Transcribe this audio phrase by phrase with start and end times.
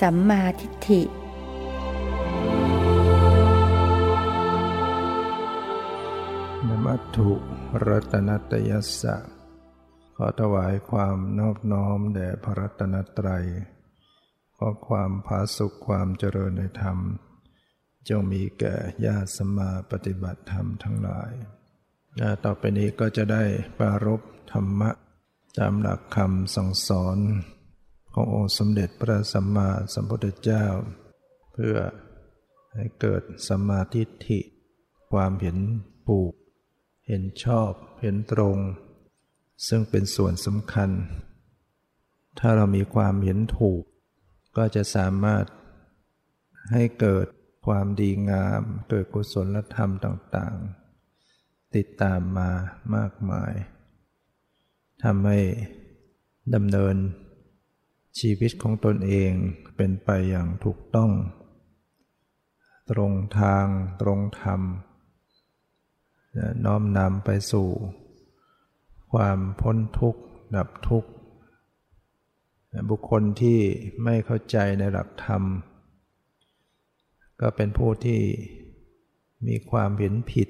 [0.00, 1.02] สัมมาทิฏฐิ
[6.66, 7.30] นมัตถุ
[7.86, 9.16] รัตนตยัสสะ
[10.16, 13.46] ขอถวายความนอบน้อมแด่พระรัตนตรัย
[14.56, 16.98] ขอความผาสุขความเจริญในธรรม
[18.08, 18.74] จงมีแก่
[19.06, 21.32] ญาติสมาปฏิบัติธรรมทั้งหลาย
[22.44, 23.44] ต่อไปนี้ก็จะได้
[23.78, 24.20] ปรารบ
[24.52, 24.90] ธรรมะ
[25.58, 27.18] ตามหลักคำสั่งสอน
[28.18, 30.66] ขององค์สมเด็จพระสัมมาสัมพุทธเจ้า
[31.52, 31.76] เพื่อ
[32.74, 34.40] ให้เกิดสมาธิฐิ
[35.12, 35.58] ความเห็น
[36.06, 36.32] ผูก
[37.08, 37.70] เห็นชอบ
[38.02, 38.58] เห็นตรง
[39.68, 40.90] ซึ่งเป็นส่วนสำคัญ
[42.38, 43.82] ถ้าเรามีความเห็นถูก
[44.56, 45.44] ก็จะสามารถ
[46.72, 47.26] ให้เกิด
[47.66, 52.50] ความดีงาม เกิดกุศลธรรมต่างๆ ติดตามมา
[52.96, 53.52] มากมาย
[55.04, 55.38] ทำให้
[56.54, 56.96] ดำเนิน
[58.18, 59.32] ชีวิตของตนเอง
[59.76, 61.10] เป็นไปอย่างถูกต้อง
[62.90, 63.66] ตรงทาง
[64.00, 64.60] ตรงธรรม
[66.64, 67.68] น้อมนำไปสู่
[69.12, 70.22] ความพ้นทุกข์
[70.56, 71.10] ดับทุกข์
[72.90, 73.58] บุคคลที่
[74.04, 75.42] ไม่เข้าใจในหลักธรรม
[77.40, 78.20] ก็เป็นผู้ที่
[79.46, 80.48] มีความเห็นผิด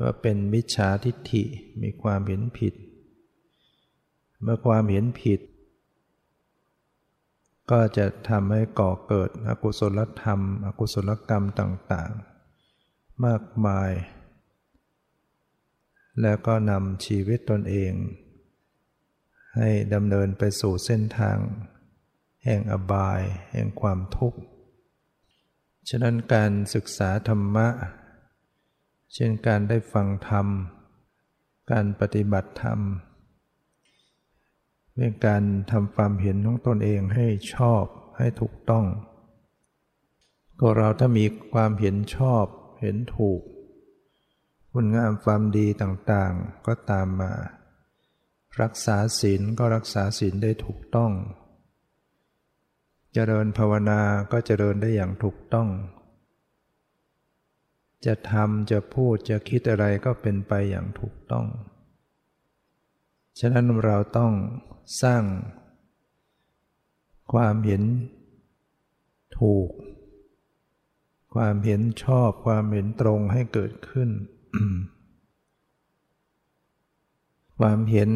[0.00, 1.44] ว่าเป็นมิจฉาทิฏฐิ
[1.82, 2.74] มีความเห็นผิด
[4.42, 5.40] เมื่อความเห็นผิด
[7.72, 13.90] ก็จะทำให้ก่อเกิดอกุศลธรรม อกุศลกรรมต่างๆ มากมาย
[16.20, 17.92] แล้วก็นำชีวิตตนเอง
[19.56, 21.38] ให้ดำเนินไปสู่เส้นทาง
[22.44, 23.20] แห่งอบาย
[23.52, 24.40] แห่งความทุกข์
[25.88, 27.68] ฉะนั้นการศึกษาธรรมะ
[29.14, 30.46] เช่นการได้ฟังธรรม
[31.70, 32.80] การปฏิบัติธรรม
[34.96, 37.84] เป็นการทำความเห็นของตนเองให้ชอบ
[38.18, 38.84] ให้ถูกต้อง
[40.60, 42.44] ก็เราถ้ามีความเห็นชอบ
[42.80, 43.40] เห็นถูก
[44.72, 47.32] คุณงามความดีต่างๆ ก็ตามมา
[48.62, 51.14] รักษาศีลก็รักษาศีลได้ถูกต้องจ
[53.14, 54.00] เจริญภาวนา
[54.32, 55.68] ก็เจริญได้อย่างถูกต้อง
[58.06, 61.46] จะทำจะพูดจะคิดอะไรก็เป็นไปอย่างถูกต้อง
[63.40, 64.32] ฉะนั้นเราต้อง
[65.02, 65.24] สร้าง
[67.32, 67.82] ความเห็น
[69.38, 69.70] ถูก
[71.34, 74.10] ความเห็นชอบความเห็นตรงให้เกิดขึ้น
[77.58, 78.10] ความเห็น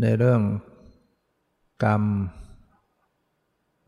[0.00, 0.42] ในเรื่อง
[1.84, 2.02] กรรม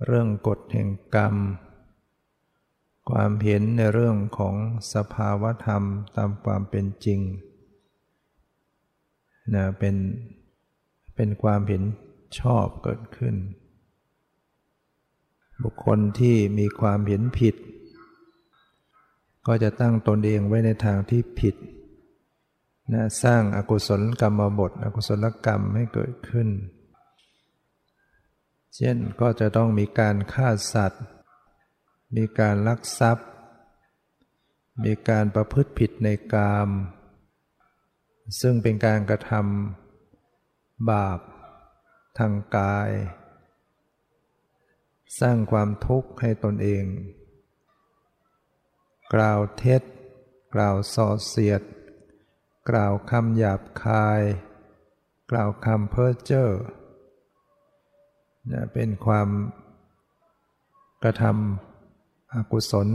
[0.07, 1.35] เรื่องกฎแห่งกรรม
[3.11, 4.55] ความเห็นในเรื่องของ
[4.95, 5.83] สภาวธรรม
[6.17, 7.21] ตามความเป็นจริง
[9.55, 9.97] นะเป็น
[11.17, 11.83] เป็นความเห็น
[12.41, 13.35] ชอบเกิดขึ้น
[15.63, 17.55] บุคคลที่มีความเห็นผิด
[19.47, 21.55] ก็จะตั้งตนเองไว้ในทางที่ผิด
[22.93, 26.49] นะสร้างอากุศลกรรมบทอกุศลกรรมให้เกิดขึ้น
[28.77, 31.05] เช่นก็จะต้องมีการฆ่าสัตว์
[32.17, 33.29] มีการลักทรัพย์
[34.85, 36.69] มีการประพฤติผิดในกาม
[38.41, 39.86] ซึ่งเป็นการกระทำ
[40.91, 41.21] บาป
[42.19, 42.91] ทางกาย
[45.21, 46.85] สร้างความทุกข์ให้ตนเอง
[49.15, 49.83] กล่าวเท็จ
[50.55, 51.63] กล่าวส่อเสียด
[52.69, 54.23] กล่าวคำหยาบคาย
[55.31, 56.49] กล่าวคำเพ้อเจ้อ
[58.73, 59.29] เป็นความ
[61.03, 62.89] กระทำอกุศล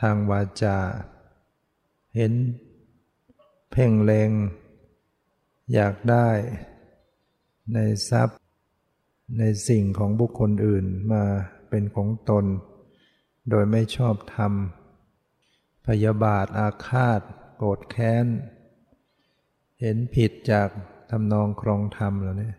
[0.00, 0.78] ทางวาจา
[2.16, 2.32] เห็น
[3.70, 4.30] เพ่งเลง
[5.74, 6.28] อยากได้
[7.74, 7.78] ใน
[8.10, 8.38] ทรัพย์
[9.38, 11.24] ในสิ่งของบุคคลอื่นมา
[11.68, 12.44] เป็นของตน
[13.50, 14.52] โดยไม่ชอบธรรม
[15.86, 17.20] พยาบาทอาฆาต
[17.56, 18.26] โกรธแค้น
[19.80, 20.68] เห็นผิดจาก
[21.10, 22.56] ทำนองครองธรรมแล้วเนี่ย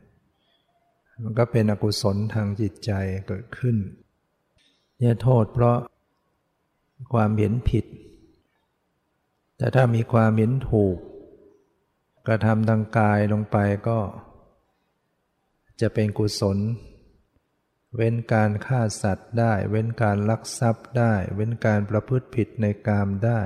[1.24, 2.92] มันก็เป็นอกุศลทางจิตใจ
[3.28, 3.78] เกิดขึ้น
[4.98, 5.78] เนี่ยโทษเพราะ
[7.14, 7.86] ความเห็นผิด
[9.58, 10.98] แต่ถ้ามีความเห็นถูก
[12.28, 13.58] กระทำทางกายลงไป
[13.88, 14.00] ก็
[15.82, 16.58] จะเป็นกุศล
[17.96, 23.42] เว้นการฆ่าสัตว์ได้ เว้นการลักทรัพย์ได้ เว้นการประพฤติผิดในกามได้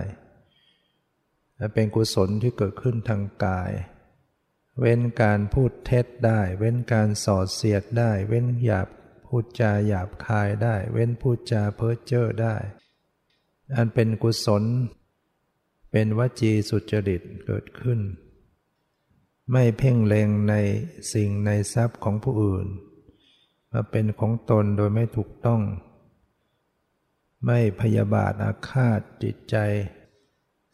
[1.73, 3.71] เป็นกุศลที่เกิดขึ้นทางกาย
[4.79, 8.87] เว้นการพูดเท็จได้ เว้นการส่อเสียดได้ เว้นหยาบ
[9.27, 12.55] พูดจาหยาบคายได้ เว้นพูดจาเพ้อเจ้อได้
[13.75, 14.63] อันเป็นกุศล
[15.91, 17.99] เป็นวจีสุจริตเกิดขึ้น
[19.51, 20.55] ไม่เพ่งเล็งใน
[21.13, 22.67] สิ่งในทรัพย์ของผู้อื่น
[23.71, 25.61] มาเป็นของตนโดยไม่ถูกต้อง
[27.45, 29.55] ไม่พยาบาทอาฆาตจิตใจ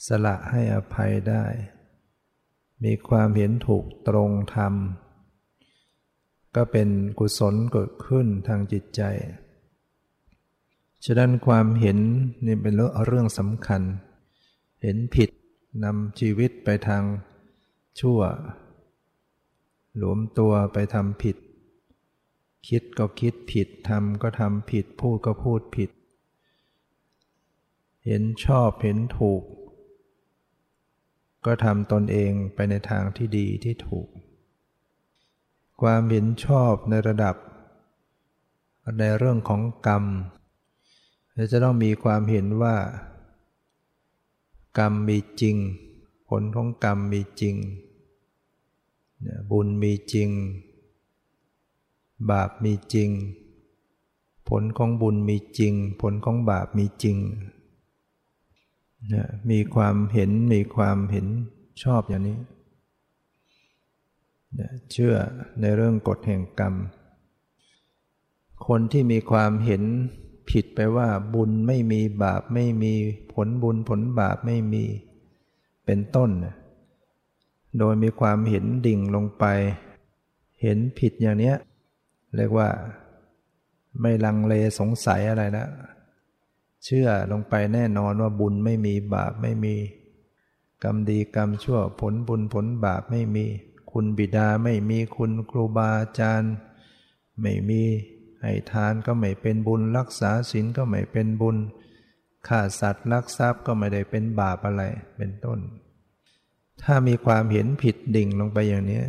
[0.07, 1.45] สละให้อภัยได้
[2.83, 4.73] มีความเห็นถูกตรงธรรม
[6.55, 9.01] ก็เป็นกุศลเกิดขึ้นทางจิตใจ
[11.05, 11.99] ฉะนั้นความเห็น
[12.45, 12.73] นี่เป็น
[13.05, 13.81] เรื่องสำคัญ
[14.81, 15.29] เห็นผิด
[15.83, 17.03] นำชีวิตไปทาง
[17.99, 18.19] ชั่ว
[19.97, 21.37] หลวมตัวไปทำผิด
[22.67, 25.89] คิดก็คิดผิดทำก็ทำผิด พูดก็พูดผิด
[28.05, 29.43] เห็นชอบเห็นถูก
[31.45, 34.07] ก็ทำตนเองไปในทางที่ดีที่ถูก
[35.81, 37.35] ความเห็นชอบในระดับ
[38.99, 40.03] ในเรื่องของกรรม
[41.51, 42.75] จะต้องมีความเห็นว่า
[44.79, 45.57] กรรมมีจริง
[46.29, 47.55] ผลของกรรมมีจริง
[49.51, 50.29] บุญมีจริง
[52.31, 53.09] บาปมีจริง
[54.49, 57.17] ผลของบุญมีจริง ผลของบาปมีจริง
[59.49, 61.27] มีความเห็นมีความเห็น
[61.83, 62.37] ชอบอย่างนี้
[64.91, 65.15] เชื่อ
[65.61, 66.73] ในเรื่องกฎแห่งกรรม
[68.67, 69.83] คนที่มีความเห็น
[70.49, 72.93] ผิดไปว่าบุญไม่มีบาปไม่มี
[73.33, 74.83] ผลบุญผลบาปไม่มี
[75.85, 76.29] เป็นต้น
[77.79, 79.45] โดยมีความเห็นดิ่งลงไป
[80.61, 81.55] เห็นผิดอย่างเนี้ย
[82.35, 82.69] เรียกว่า
[84.01, 85.67] ไม่ลังเลสงสัยอะไรนะ
[86.83, 89.75] เชื่อลงไปแน่นอนว่าบุญไม่มีบาปไม่มี
[90.83, 93.45] กรรมดีกรรมชั่วผลบุญผลบาปไม่มี
[93.91, 96.53] คุณบิดาไม่มีคุณครูบาอาจารย์
[97.41, 97.83] ไม่มี
[98.41, 101.57] ให้ทานก็ไม่เป็นบุญ รักษาศีลก็ไม่เป็นบุญ
[102.47, 104.83] ฆ่าสัตว์ลักทรัพย์ก็ไม่ได้เป็นบาปอะไร
[105.17, 105.59] เป็นต้น
[106.83, 109.01] ถ้ามีความเห็นผิดดิ่งลงไปอย่างนี้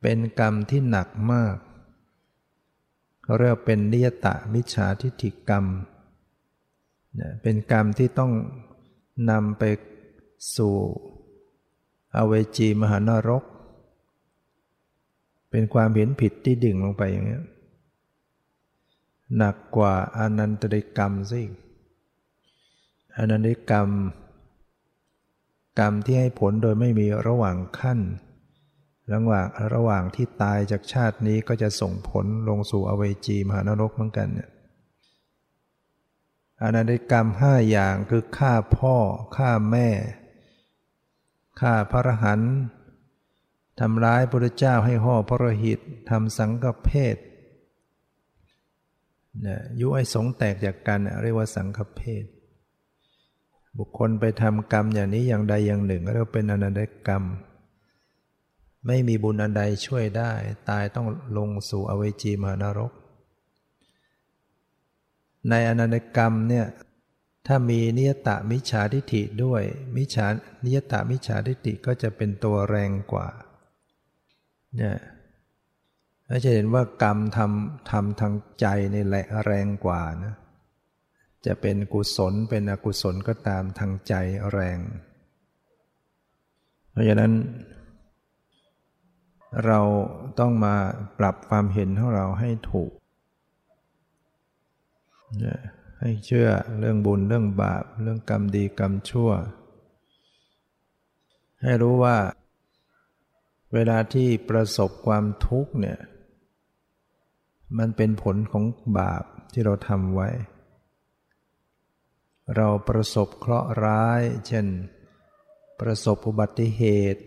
[0.00, 1.56] เป็นกรรมที่หนักมาก
[3.22, 5.64] เขาเรียกเป็นนิยตะมิจฉาทิฏฐิกรรม
[7.42, 8.32] เป็นกรรมที่ต้อง
[9.30, 9.62] นำไป
[10.56, 10.74] สู่
[12.16, 13.44] อเวจีมหานรก
[15.50, 17.40] เป็นความเห็นผิดที่ดิ่งลงไปอย่างนี้
[19.36, 21.42] หนักกว่าอนันตริกรรมซิ
[23.16, 23.88] อนันตริกรรม
[25.78, 28.00] กรรมที่ให้ผลโดยไม่มีระหว่างขั้น
[29.12, 34.50] ระหว่างระหว่างที่ตายจากชาตินี้ก็จะส่งผลลงสู่อเวจีมหานรกเหมือนกันเนี่ย
[36.62, 38.96] อนันตกรรมห้าอย่างคือฆ่าพ่อ
[39.36, 39.88] ฆ่าแม่
[41.60, 42.40] ฆ่าพระหัน
[43.80, 45.80] ทำร้ายพระเจ้าให้ห่อพระหิต
[46.10, 47.16] ทำสังฆเพศ
[49.46, 52.24] นะยุไอสงแตกจากกันเรียกว่าสังฆเพศ
[53.78, 57.22] บุคคลไปทำกรรมอย่างนี้อย่างใดอย่างหนึ่งก็เรียกเป็นอนันตกรรม
[58.86, 60.32] ไม่มีบุญอันใดช่วยได้
[60.68, 61.06] ตายต้อง
[61.38, 62.92] ลงสู่อเวจีมหานรก
[65.50, 66.66] ในอนันตกรรมเนี่ย
[67.46, 69.62] ถ้ามีนิยตะมิจฉาทิฏฐิด้วย
[69.96, 70.26] มิจฉา
[70.64, 73.28] นิยตะมิจฉาทิฏฐิก็จะเป็นตัวแรงกว่า
[74.76, 74.96] เนี่ย
[76.26, 80.34] เราจะเห็นว่ากรรมทำทำทางใจนี่แหละแรงกว่านะ
[81.46, 84.14] จะเป็นกุศลเป็นอกุศลก็ตามทางใจ
[84.50, 84.78] แรง
[86.90, 87.32] เพราะฉะนั้น
[89.66, 89.80] เรา
[90.38, 90.74] ต้องมา
[91.18, 92.90] ปรับความเห็นของเราให้ถูก
[96.00, 99.30] ให้เชื่อเรื่องบุญเรื่องบาป เรื่องกรรมดีกรรมชั่ว
[101.62, 102.16] ให้รู้ว่า
[103.74, 105.98] เวลาที่ประสบความทุกข์เนี่ย
[107.78, 108.64] มันเป็นผลของ
[108.98, 110.28] บาปที่เราทำไว้
[112.56, 114.66] เราประสบเคราะห์ร้าย เช่น
[115.80, 116.82] ประสบอุบัติเห
[117.14, 117.22] ตุ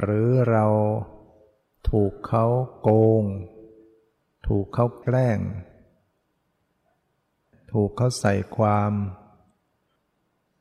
[0.00, 0.66] หรือเรา
[1.90, 2.44] ถูกเขา
[2.80, 2.88] โก
[3.22, 3.24] ง
[4.46, 5.38] ถูกเขาแกล้ง
[7.72, 8.92] ถูกเขาใส่ความ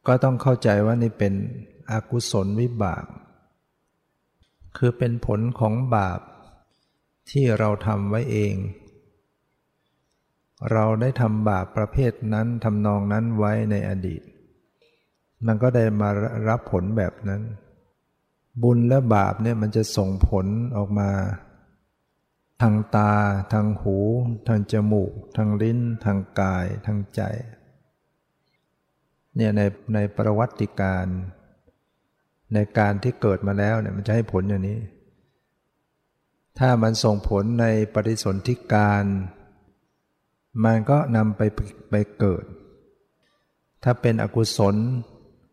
[0.07, 1.33] ก็ต้องเข้าใจว่านี่เป็น
[1.91, 3.05] อกุศลวิบาก
[4.77, 6.19] คือเป็นผลของบาป
[7.29, 8.55] ที่เราทำไว้เอง
[10.71, 14.21] เราได้ทำบาปประเภทนั้นทำนองนั้นไว้ในอดีต
[15.45, 16.09] มันก็ได้มา
[16.49, 17.41] รับผลแบบนั้น
[18.63, 20.45] บุญและบาปเนี่ยมันจะส่งผล
[20.77, 21.09] ออกมา
[22.61, 23.13] ทางตา
[23.53, 23.97] ทางหู
[24.47, 27.21] ทางจมูก ทางลิ้น ทางกาย ทางใจ
[29.35, 29.61] เนี่ยใน
[29.93, 31.05] ในประวัติการ
[32.53, 34.79] ในการที่เกิดมาแล้วเนี่ยมันจะให้ผลอย่างนี้
[36.59, 39.03] ถ้ามันส่งผลในปฏิสนธิการ
[40.63, 41.41] มันก็นำไป
[41.89, 42.45] ไปเกิด
[43.83, 44.75] ถ้าเป็นอกุศล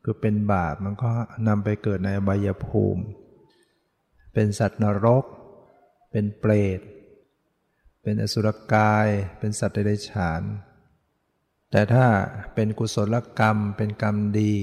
[0.05, 1.11] คือเป็นบาปมันก็
[1.49, 3.03] นำไปเกิดในบายภูมิ
[4.33, 5.25] เป็นสัตว์นรก
[6.11, 6.81] เป็นเปรต
[8.03, 10.43] เป็นอสุรกาย เป็นสัตว์เดรัจฉาน
[11.71, 12.07] แต่ถ้า
[12.55, 14.55] เป็นกุศลกรรมเป็นกรรมดี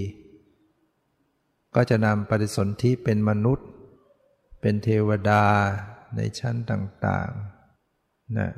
[1.76, 3.68] ก็จะนำปฏิสนธิเป็นมนุษย์
[4.62, 5.46] เป็นเทวดา
[6.16, 8.52] ในชั้นต่างๆนะ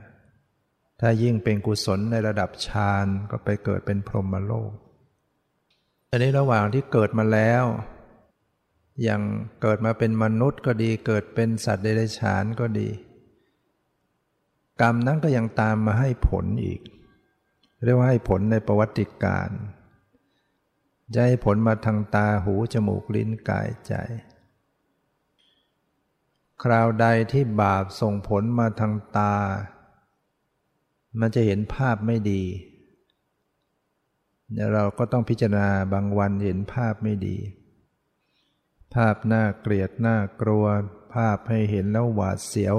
[0.99, 4.71] ถ้ายิ่งเป็นกุศลในระดับฌานก็ไปเกิดเป็นพรหมโลก
[6.09, 7.65] อันนี้ระหว่างที่เกิดมาแล้ว
[9.03, 9.21] อย่าง
[9.61, 12.89] เกิดมาเป็นมนุษย์ก็ดีเกิดเป็นสัตว์เดรัจฉานก็ดี
[14.81, 16.81] กรรมนั้นก็ยังตามมาให้ผลอีก
[17.83, 19.49] เรียกว่าให้ผลในประวัติการ
[21.13, 23.93] จะให้ผลมาทางตาหูจมูกลิ้นกายใจ
[26.63, 29.35] คราวใดที่บาปส่งผลมาทางตา
[31.19, 32.43] มันจะเห็นภาพไม่ดี
[34.73, 37.37] เราก็ต้องพิจารณาบางวันเห็นภาพไม่ดี
[38.95, 40.65] ภาพน่าเกลียดน่ากลัว
[41.13, 42.77] ภาพให้เห็นแล้วหวาดเสียว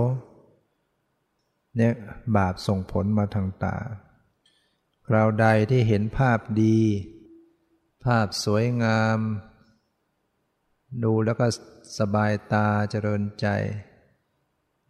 [1.76, 1.94] เนี่ย
[2.36, 3.76] บาปส่งผลมาทางตา
[5.06, 6.78] คราวใดที่เห็นภาพดี
[8.04, 9.18] ภาพสวยงาม
[11.04, 11.46] ดูแล้วก็
[11.98, 13.46] สบายตาเจริญใจ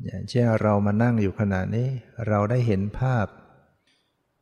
[0.04, 1.88] อย่างเช่นเรามานั่งอยู่ขณะนี้
[2.26, 3.26] เราได้เห็นภาพ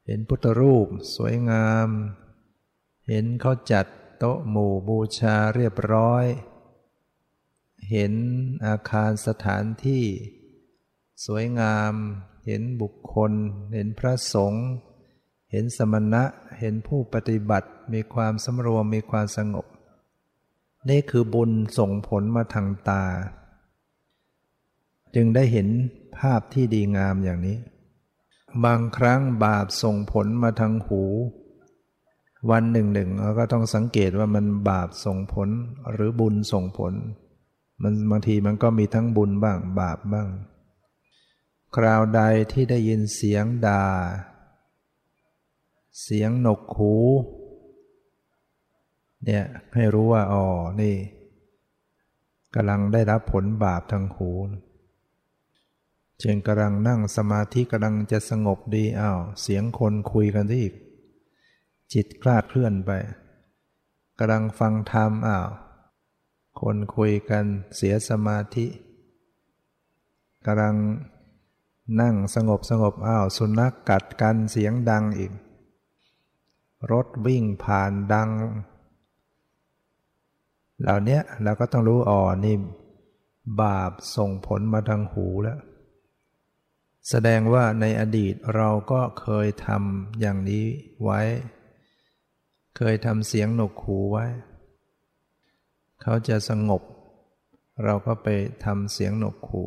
[0.06, 1.88] เห็นพุทธรูป สวยงาม
[3.08, 3.86] เห็นเขาจัด
[4.18, 6.24] โต๊ะหมู่บูชาเรียบร้อย
[7.90, 8.12] เห็น
[8.66, 10.04] อาคารสถานที่
[11.24, 11.92] สวยงาม
[12.46, 13.32] เห็นบุคคล
[13.74, 14.66] เห็นพระสงฆ์
[15.50, 16.24] เห็นสมณะ
[16.60, 19.66] เห็นผู้ปฏิบัติมีความสำรวมมีความสงบ
[20.90, 23.04] นี่คือบุญส่งผลมาทางตา
[25.14, 25.68] จึงได้เห็น
[26.18, 27.58] ภาพที่ดีงามอย่างนี้
[28.64, 31.02] บางครั้งบาปส่งผลมาทางหู
[32.50, 35.48] วันหนึ่งหนึ่งเราก็ต้องสังเกตว่ามันบาปส่งผล
[35.92, 36.92] หรือบุญส่งผล
[37.82, 40.28] มันบางทีมันก็มีทั้งบุญบ้างบาปบ้าง
[41.76, 42.20] คราวใด
[42.52, 43.84] ที่ได้ยินเสียงด่า
[46.02, 46.94] เสียงหนกหู
[49.24, 50.44] เนี่ยให้รู้ว่าอ๋อ
[50.80, 50.96] นี่
[52.54, 54.30] กำลังได้รับผลบาปทางหู
[56.20, 60.74] เช่นกำลังนั่งสมาธิกำลังจะสงบดีอ้าวเสียงคนคุยกันที่อีก
[61.92, 62.90] จิตคลาดเคลื่อนไป
[64.18, 65.48] กำลังฟังธรรมอ้าว
[66.60, 67.44] คนคุยกัน
[67.76, 68.66] เสียสมาธิ
[70.46, 70.76] กำลัง
[72.00, 75.32] นั่งสงบสงบอ้าวสุนัขกกัดกันเสียงดังอีก
[76.92, 78.30] รถวิ่งผ่านดัง
[80.80, 82.56] เหล่านี้เราก็ต้องรู้อ๋อนี่
[83.60, 85.58] บาปส่งผลมาทางหูแล้ว
[87.08, 90.66] แสดงว่าในอดีตเราก็เคยทำอย่างนี้
[91.02, 91.20] ไว้
[92.76, 94.26] เคยทำเสียงหนกหูไว้
[96.02, 96.82] เขาจะสงบ
[97.84, 98.28] เราก็ไป
[98.64, 99.64] ทำเสียงหนกหู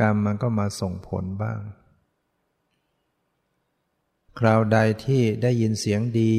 [0.00, 1.58] กรรมมันก็มาส่งผลบ้าง
[4.38, 6.34] คราวใดที่ได้ยินเสียงดี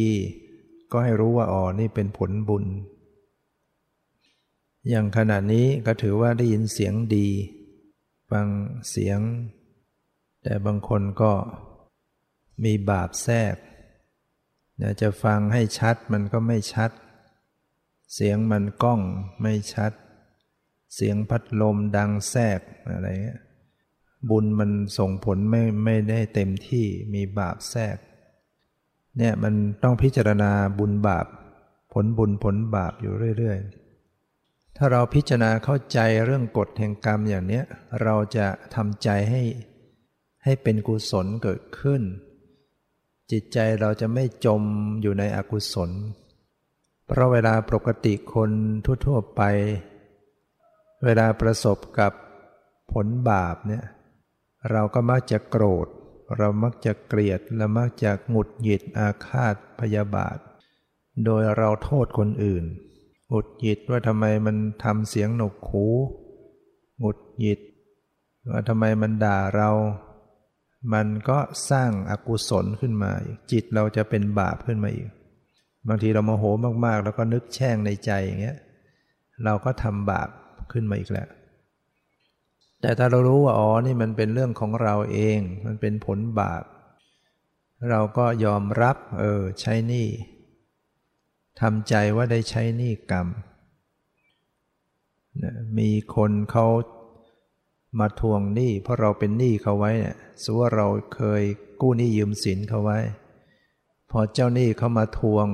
[0.92, 2.66] ก็ให้รู้ว่าอ๋อนี่เป็นผลบุญ
[4.90, 7.28] อย่างขณะนี้ก็ถือว่าได้ยินเสียงดี
[8.32, 8.48] ฟัง
[8.90, 9.20] เสียง
[10.44, 11.34] แต่บางคนก็
[12.64, 13.56] มีบาปแทรก
[15.02, 16.92] จะฟังให้ชัดมันก็ไม่ชัด
[18.14, 19.02] เสียงมันก้อง
[19.42, 19.92] ไม่ชัด
[20.96, 22.60] เสียงพัดลมดังแทรก
[22.92, 23.42] อะไรเงี้ย
[24.30, 27.98] บุญมันส่งผลไม่ไม่ได้เต็มที่มีบาปแทรก
[29.18, 31.26] เนี่ยมันต้องพิจารณาบุญบาป
[31.94, 33.81] ผลบุญผลบาปอยู่เรื่อย ๆ
[34.84, 37.62] ถ้าเราพิจารณาเข้าใจเรื่องกฎแห่งกรรมอย่างนี้
[38.02, 39.42] เราจะทำใจให้
[40.44, 42.02] ให้เป็นกุศลเกิดขึ้น
[43.32, 44.64] จิตใจเราจะไม่จม
[45.02, 45.92] อยู่ในอกุศล
[47.08, 48.52] เพราะเวลาปกติคน
[49.06, 49.42] ทั่วๆไป
[51.04, 52.14] เวลาประสบกับ
[52.92, 53.84] ผลบาปเนี่ย
[54.72, 55.88] เราก็มักจะโกรธ
[56.38, 60.38] เรามักจะเกลียดและมักจะหงุดหงิดอาฆาตพยาบาท
[61.26, 62.66] โดยเราโทษคนอื่น
[63.32, 65.86] หงุดหงิดว่าทำไมมันทำเสียงหนกหู
[67.00, 67.60] หงุดหงิด
[68.52, 69.70] ว่าทำไมมันด่าเรา
[70.94, 71.38] มันก็
[71.70, 73.12] สร้างอากุศลขึ้นมา
[73.52, 75.10] จิตเราจะเป็นบาปขึ้นมาอีก
[75.88, 76.44] บางทีเราโมโห
[76.86, 78.58] มากๆ แล้วก็นึกแช่งในใจอย่างเงี้ย
[79.44, 80.30] เราก็ทำบาป
[80.72, 81.30] ขึ้นมาอีกแล้ว
[82.82, 86.64] แต่ถ้าเรารู้ว่าอ๋อ นี่มันเป็นเรื่องของเราเอง มันเป็นผลบาป
[87.90, 90.08] เราก็ยอมรับ เออ ใช้นี้
[91.62, 93.28] ทำใจว่าได้ใช้หนี้กรรม
[95.78, 96.68] มีคนเขา
[98.00, 101.44] มาทวงหนี้เพราะเราเป็นหนี้เขาไว้เนี่ยสว่าเราเคย
[101.82, 103.00] กู้หนี้ยืมสินเขาไว้
[104.10, 105.48] พอเจ้าหนี้เขามาทวง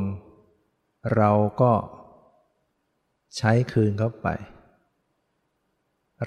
[1.16, 1.72] เราก็
[3.38, 4.28] ใช้คืนเขาไป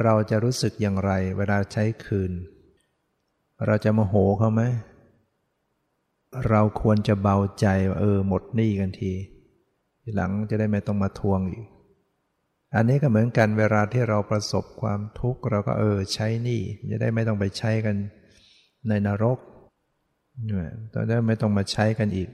[0.02, 2.32] เราจะรู้สึกอย่างไร เวลาใช้คืน
[3.66, 4.62] เราจะโมโหเขาไหม
[6.48, 9.12] เราควรจะเบาใจว่าเออหมดหนี้กันที
[10.10, 11.66] ทีหลังจะได้ไม่ต้องมาทวงอีก
[12.74, 17.96] อันนี้ก็เหมือนกันเวลาที่เราประสบความทุกข์เราก็เออใช้นี้จะได้ไม่ต้องไปใช้กัน
[18.88, 19.38] ในนรก
[20.92, 22.28] ตอนนี้ไม่ต้องมาใช้กันอีก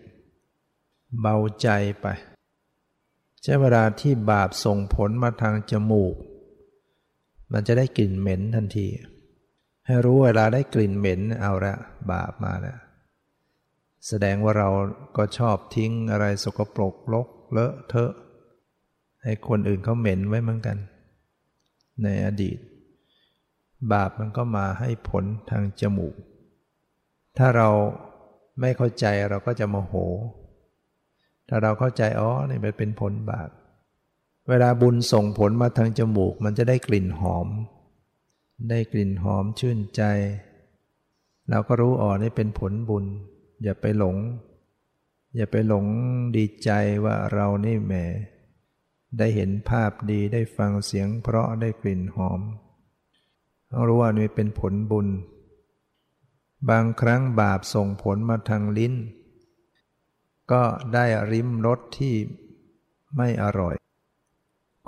[1.21, 1.69] เบาใจ
[2.01, 2.07] ไป
[3.43, 6.15] ใช้เวลาที่บาปส่งผลมาทางจมูก
[7.53, 8.87] มันจะได้กลิ่นเหม็นทันที
[9.87, 11.75] ให้รู้เวลาได้กลิ่นเหม็นเอาละ
[12.11, 12.79] บาปมาแล้ว
[14.09, 14.69] แสดงว่าเรา
[15.17, 18.13] ก็ชอบทิ้งอะไรสกปรกลก เลอะเทอะ
[19.23, 20.77] ให้คนอื่นเขาเหม็นไว้เหมือนกัน
[22.03, 22.59] ในอดีต
[23.93, 26.15] บาปมันก็มาให้ผลทางจมูก
[27.39, 27.69] ถ้าเรา
[28.61, 29.95] ไม่เข้าใจเราก็จะโมโห
[31.49, 33.51] ถ้าเราเข้าใจอ๋อนี่มันเป็นผลบาป
[34.49, 37.49] เวลาบุญส่งผลมาทางจมูก มันจะได้กลิ่นหอม
[38.71, 40.03] ได้กลิ่นหอมชื่นใจ
[41.51, 43.05] เราก็รู้อ๋อนี่เป็นผลบุญ
[43.63, 44.17] อย่าไปหลง
[45.37, 45.87] อย่าไปหลง
[46.37, 46.71] ดีใจ
[47.05, 47.95] ว่าเรานี่แหม
[49.19, 52.41] ได้เห็นภาพดีได้ฟังเสียงเพราะได้กลิ่นหอม
[53.71, 55.09] ต้องรู้ว่านี่เป็นผลบุญ
[56.71, 58.95] บางครั้งบาปส่งผลมาทางลิ้น
[60.53, 60.63] ก็
[60.95, 62.15] ได้ริมรสที่
[63.17, 63.77] ไม่อร่อย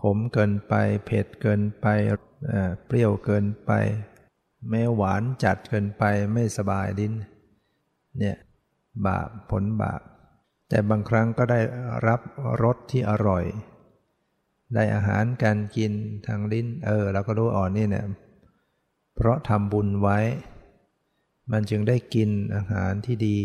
[0.03, 0.75] ขมเกินไป
[1.05, 1.87] เผ็ดเกินไป
[2.87, 3.71] เปรี้ยวเกินไป
[4.69, 7.15] แม้หวานจัดเกินไปไม่สบายลิ้น
[8.19, 8.37] เนี่ย
[9.07, 10.01] บาปผลบาป
[10.69, 11.61] แต่บางครั้งก็ได้
[12.07, 12.21] รับ
[12.63, 13.45] รสที่อร่อย
[14.75, 15.93] ได้อาหารการกิน
[16.27, 18.07] ทางลิ้น เออเราก็รู้อ่อนนี่เนี่ย
[19.15, 20.19] เพราะทำบุญไว้
[21.53, 23.39] มันจึงได้กินอาหารที่ดี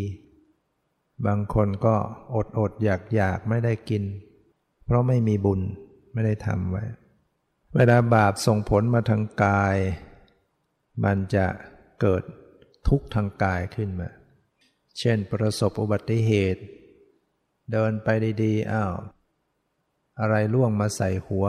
[1.26, 1.96] บางคนก็
[2.36, 4.04] อดอดอยากอยากไม่ได้กิน
[4.86, 5.62] เพราะไม่มีบุญ
[6.14, 6.84] ไม่ได้ทำไว้
[7.76, 9.78] เวลาบาปส่งผลมาทางกาย
[11.04, 11.46] มันจะ
[12.02, 12.24] เกิด
[12.88, 14.10] ทุกข์ทางกายขึ้นมา
[15.00, 16.62] เช่นประสบอุบัติเหตุ
[17.72, 18.08] เดินไป
[18.44, 18.94] ดีๆ อ้าว
[20.20, 21.48] อะไรล่วงมาใส่หัว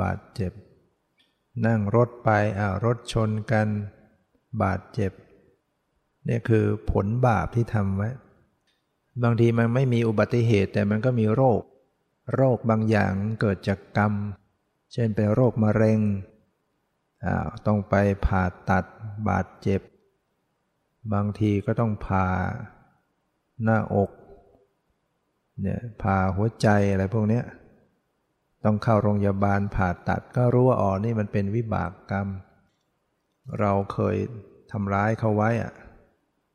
[0.00, 0.52] บาดเจ็บ
[1.66, 3.68] นั่งรถไป อ้าว รถชนกัน
[4.62, 5.12] บาดเจ็บ
[6.28, 8.10] นี่คือผลบาปที่ทำไว้
[9.22, 11.60] บางทีมันไม่มีอุบัติเหตุแต่มันก็มีโรค
[12.34, 14.12] โรคบางอย่างเกิดจากกรรม
[14.92, 16.00] เช่นเป็นโรคมะเร็ง
[17.24, 17.94] อ่าว ต้องไป
[18.26, 18.84] ผ่าตัด
[19.28, 19.80] บาดเจ็บ
[21.12, 22.26] บางทีก็ต้องผ่า
[23.62, 24.10] หน้าอก
[25.62, 27.40] เนี่ยผ่าหัวใจอะไรพวกนี้
[28.64, 32.28] ต้องเข้าโรงพยาบาลผ่าตัดก็รู้ว่าอ๋อนี่มันเป็นวิบากกรรม
[33.60, 34.16] เราเคย
[34.72, 35.72] ทำร้ายเขาไว้อะ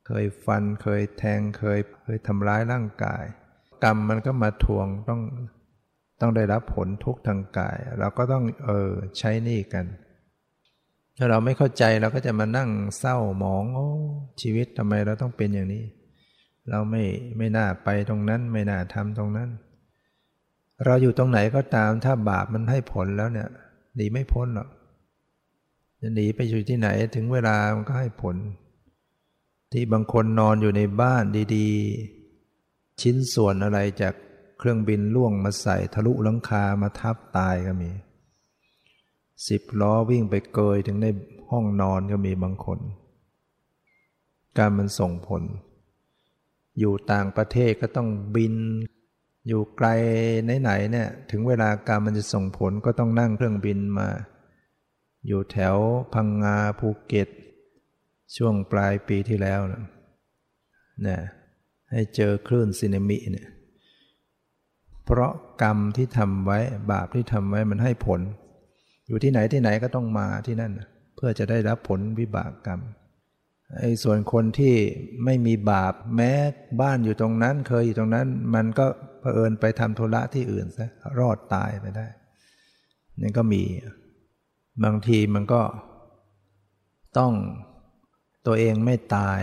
[0.08, 3.24] เคยฟันเคยแทงเคยเคยทำร้ายร่างกาย
[3.84, 5.22] กรรมมันก็มาทวงต้อง
[6.22, 9.86] ต้องได้รับผลทุกทางกาย เราก็ต้องเออใช้นี่กัน
[11.18, 13.88] ถ้าเราไม่เข้าใจเราก็จะมานั่งเศร้าหมองโอ้
[14.42, 15.84] ชีวิตทำไมเราต้องเป็นอย่างนี้
[16.70, 17.04] เราไม่
[17.38, 19.50] ไม่น่าไปตรงนั้น ไม่น่าทำตรงนั้น
[20.86, 23.50] เราอยู่ตรงไหนก็ตามถ้าบาปมันให้ผลแล้วเนี่ย
[23.96, 24.70] หนีไม่พ้นหรอก
[26.02, 28.36] จะหนีไปอยู่ที่ไหนถึงเวลามันก็ให้ผล
[29.72, 31.24] ที่บางคนนอนอยู่ในบ้าน
[31.56, 34.14] ดีๆ ชิ้นส่วนอะไรจาก
[34.58, 37.92] เครื่องบินล่วงมาใส่ทะลุหลังคามาทับตายก็มี
[39.48, 41.08] สิบล้อวิ่งไปเกยถึงใน
[41.50, 42.80] ห้องนอนก็มีบางคน
[44.58, 45.44] การมันส่งผล
[46.80, 48.56] อยู่ต่างประเทศก็ต้องบิน
[49.48, 49.88] อยู่ไกล
[50.62, 54.08] ไหนๆเนี่ย ถึงเวลาการมันจะส่งผลก็ต้องนั่งเครื่องบินมา
[55.28, 55.78] อยู่แถว
[56.14, 57.30] พังงาภูเก็ต
[58.36, 59.84] ช่วงปลายปีที่แล้วนะ
[61.08, 61.18] นะ
[61.92, 63.48] ให้เจอคลื่นซีนามิเนี่ย
[65.06, 65.32] เพราะ
[65.62, 66.60] กรรมที่ทำไว้
[66.92, 68.22] บาปที่ทำไว้มันให้ผล
[69.08, 70.72] อยู่ที่ไหนที่ไหนก็ต้องมาที่นั่น
[71.16, 72.80] เพื่อจะได้รับผลวิบากกรรม
[73.80, 74.76] ไอ้ส่วนคนที่
[75.26, 76.32] ไม่มีบาปแม้
[76.82, 78.86] บ้านอยู่ตรงนั้น เคยอยู่ตรงนั้น มันก็
[79.20, 82.08] เผอิญไปทำธุระที่อื่นซะรอดตายไปได้
[83.22, 83.64] นี่ก็มี
[84.84, 85.62] บางทีมันก็
[87.18, 87.34] ต้อง
[88.46, 89.42] ตัวเองไม่ตาย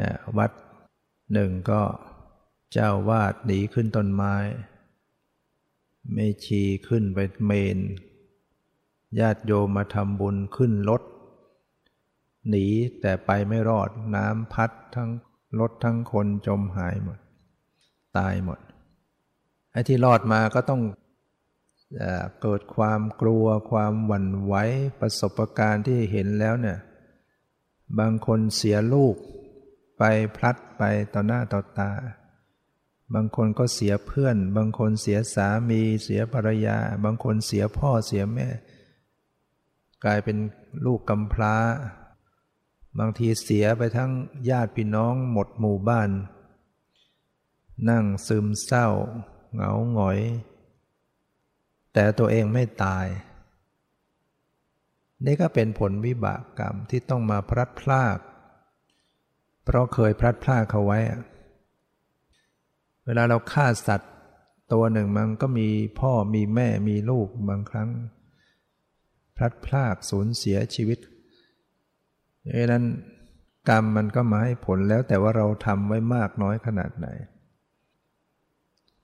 [0.00, 0.50] นะวัด
[1.32, 1.82] หนึ่งก็
[2.72, 4.34] เจ้าวาดหนีขึ้นต้นไม้
[6.12, 7.78] ไม่ชีขึ้นไปเมน
[9.20, 11.02] ญาติโยมมาทำบุญขึ้นรถ
[12.50, 12.66] หนี
[13.00, 15.10] แต่ไปไม่รอดน้ำพัดทั้ง
[15.60, 17.18] รถทั้งคนจมหายหมด
[18.16, 18.58] ตายหมด
[19.72, 20.82] ไอ้ที่รอดมาก็ต้อง
[22.42, 24.54] เกิดความกลัวความหวั่นไหว
[25.00, 26.78] ประสบการณ์ที่เห็นแล้วเนี่ย
[27.98, 29.16] บางคนเสียลูก
[29.98, 30.02] ไป
[30.36, 30.82] พลัดไป
[31.14, 31.92] ต่อหน้าต่อตา
[33.14, 38.48] บางคนก็เสียเพื่อน บางคนเสียสามีเสียภรรยา บางคนเสียพ่อเสียแม่
[40.04, 40.36] กลายเป็น
[40.86, 41.54] ลูกกำพร้า
[42.98, 44.10] บางทีเสียไปทั้ง
[44.50, 46.10] ญาติพี่น้องหมดหมู่บ้าน
[47.90, 48.88] นั่งซึมเศร้า
[49.54, 50.18] เหงาหงอย
[51.92, 53.06] แต่ตัวเองไม่ตาย
[55.24, 58.18] นี่ก็เป็นผลวิบากกรรมที่ต้องมาพลัดพราก
[59.64, 60.98] เพราะเคยพลัดพรากเขาไว้
[63.04, 64.12] เวลาเราฆ่าสัตว์
[64.72, 65.68] ตัวหนึ่งมันก็มี
[66.00, 67.90] พ่อมีแม่มีลูกบางครั้ง
[69.36, 70.98] พลัดพรากสูญเสียชีวิต
[72.56, 72.84] ดังนั้น
[73.68, 77.08] กรรมมันก็มาให้ผลแล้วแต่ว่าเราทำไว้มากน้อยขนาดไหน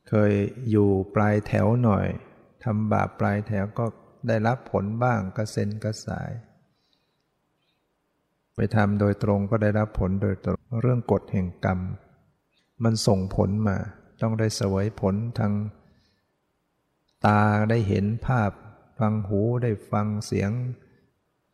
[0.08, 0.32] เคย
[0.70, 2.06] อยู่ปลายแถวหน่อย
[2.64, 3.84] ทำบาปปลายแถวก็
[4.28, 6.30] ได้รับผลบ้างกระเซ็นกระสาย
[8.54, 11.80] ไปทำโดยตรงก็ได้รับผลโดยตรงเรื่องกฎแห่งกรรม
[12.84, 13.76] มันส่งผลมา
[14.20, 15.52] ต้องได้เสวยผลทาง
[17.26, 18.50] ตาได้เห็นภาพ
[18.98, 20.50] ฟังหูได้ฟังเสียง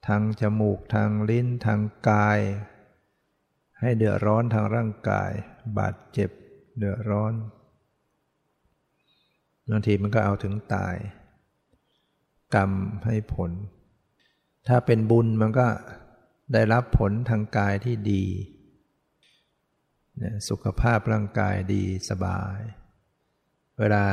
[0.07, 2.41] ทางจมูกทางลิ้นทางกาย
[3.81, 5.31] ให้เดือดร้อนทางร่างกาย
[5.79, 6.31] บาดเจ็บ
[6.79, 7.33] เดือดร้อน
[9.71, 10.97] บางทีมันก็เอาถึงตาย
[12.55, 12.73] กรรม
[13.07, 13.51] ให้ผล
[14.69, 15.67] ถ้าเป็นบุญมันก็
[16.53, 18.25] ได้รับผลทางกายที่ดี
[20.49, 22.59] สุขภาพร่างกายดีสบาย
[23.79, 24.05] เวลา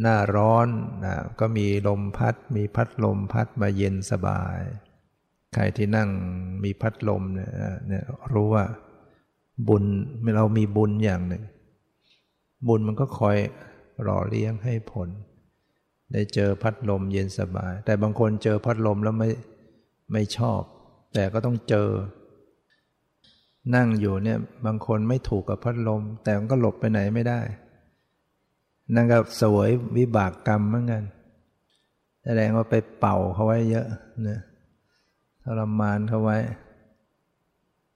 [0.00, 0.68] หน้าร้อน
[1.04, 4.60] นะก็มีลมพัด มีพัดลมพัดมาเย็นสบาย
[5.54, 6.10] ใครที่นั่ง
[6.64, 8.64] มีพัดลมเนี่ยรู้ว่า
[9.68, 9.84] บุญ
[10.36, 11.44] เรามีบุญอย่างหนึ่ง
[12.68, 13.36] บุญมันก็คอย
[14.02, 15.08] หล่อเลี้ยงให้ผล
[16.12, 19.30] ได้เจอพัดลมเย็นสบาย แต่บางคนเจอพัดลมแล้วไม่
[20.12, 20.62] ไม่ชอบ
[21.14, 21.88] แต่ก็ต้องเจอ
[23.74, 27.40] นั่งอยู่เนี่ยบางคนไม่ถูกกับพัดลม แต่มันก็หลบไปไหนไม่ได้
[28.94, 31.04] นั่นก็สวยวิบากกรรมเหมือนกัน
[32.24, 33.86] แสดงว่าไปเป่าเขาไว้เยอะ
[34.28, 34.40] นะ
[35.42, 36.38] ทรมานเขาไว้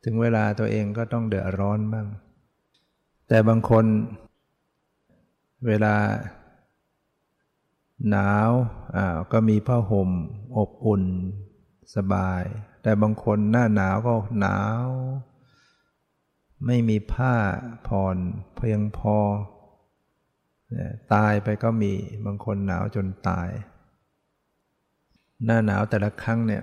[0.05, 2.07] ถึงเวลาตัวเองก็ต้องเดือดร้อนบ้าง
[3.29, 3.85] แต่บางคน
[5.67, 5.97] เวลา
[8.11, 8.51] หนาว
[8.97, 10.11] อ่าก็มีผ้าห่ม
[10.57, 11.05] อบอุ่น
[11.97, 12.43] สบาย
[12.83, 14.87] แต่บางคนหน้าหนาวก็หนาว
[16.67, 17.35] ไม่มีผ้า
[17.89, 18.17] ผ่อน
[18.57, 19.17] เพียงพอ
[21.15, 21.93] ตายไปก็มี
[22.27, 23.49] บางคนหนาวจนตาย
[25.45, 26.63] หน้าหนาวแต่ละครั้งเนี่ย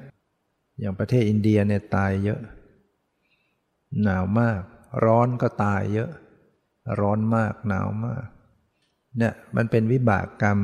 [0.79, 2.39] อย่างประเทศอินเดียเนี่ยตายเยอะ
[4.03, 4.61] หนาวมาก
[5.05, 6.09] ร้อนก็ตายเยอะ
[6.99, 8.25] ร้อนมากหนาวมาก
[9.17, 10.59] เนี่ยมันเป็นวิบากกรรม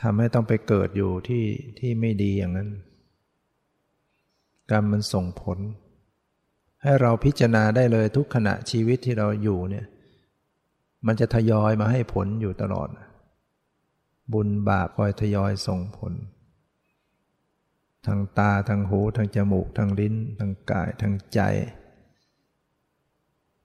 [0.00, 1.44] ทำให้ต้องไปเกิดอยู่ที่
[1.78, 2.70] ที่ไม่ดีอย่างนั้น
[4.70, 5.58] กรรมมันส่งผล
[6.82, 9.86] ให้เราพิจารณาได้เลยทุกขณะชีวิตที่เราอยู่เนี่ย
[11.06, 12.88] มันจะทยอยมาให้ผลอยู่ตลอด
[14.32, 16.12] บุญบาปคอยทยอยส่งผล
[18.06, 21.40] ทางตาทางหูทางจมูกทางลิ้นทางกายทางใจ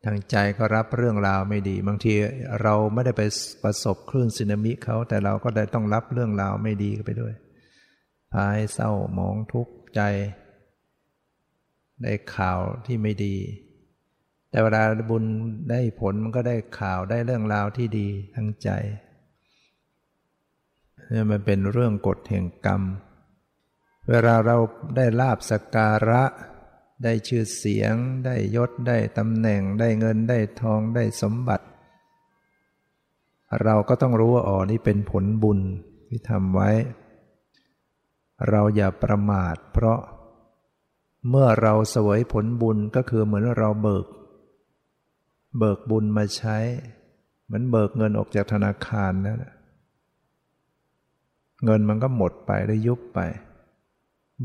[0.06, 2.13] ทางใจก็รับเรื่องราวไม่ดี บางที
[2.62, 3.21] เราไม่ได้ไป
[3.63, 7.34] ประสบคลื่นสึนามิเขาแต่เราก็ได้ต้องรับเรื่องราวไม่ดีไปด้วย
[8.32, 10.02] พาให้เศร้าหมองทุกข์ใจ
[12.04, 13.36] ได้ข่าวที่ไม่ดี
[14.50, 15.24] แต่เวลาบุญ
[15.72, 18.70] ได้ผลมันก็ได้ข่าวได้เรื่องราวที่ดีทั้งใจ
[21.12, 22.82] นี่มันเป็นเรื่องกฎแห่งกรรม
[24.10, 24.58] เวลาเรา
[24.96, 26.24] ได้ลาบสการะ
[27.04, 27.94] ได้ชื่อเสียง
[28.26, 31.66] ได้ยศได้ตำแหน่ง ได้เงินได้ทองได้สมบัติ
[33.64, 35.60] เราก็ต้องรู้ว่าอ๋อนี่เป็นผลบุญ
[36.08, 36.70] ที่ทำไว้
[38.50, 40.00] เราอย่าประมาท เพราะ
[41.30, 44.06] เมื่อเราเสวยผลบุญก็คือเหมือนเราเบิก
[45.58, 46.58] เบิกบุญมาใช้
[47.46, 49.46] เหมือนเบิกเงินออกจากธนาคารนั่น
[51.66, 53.20] เงินมันก็หมดไปหรือยุบไป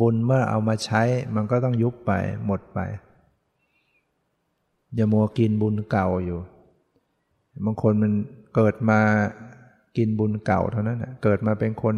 [0.01, 1.03] บุญเมื่อเอามาใช้
[1.35, 2.13] มันก็ต้องยุบไป
[2.47, 2.81] หมดไป
[4.95, 6.41] อย่ามัวกินบุญเก่าอยู่
[7.65, 8.13] บางคนมัน
[8.55, 9.01] เกิดมา
[9.97, 11.97] กินบุญเก่าเท่านั้นเกิดมาเป็นคน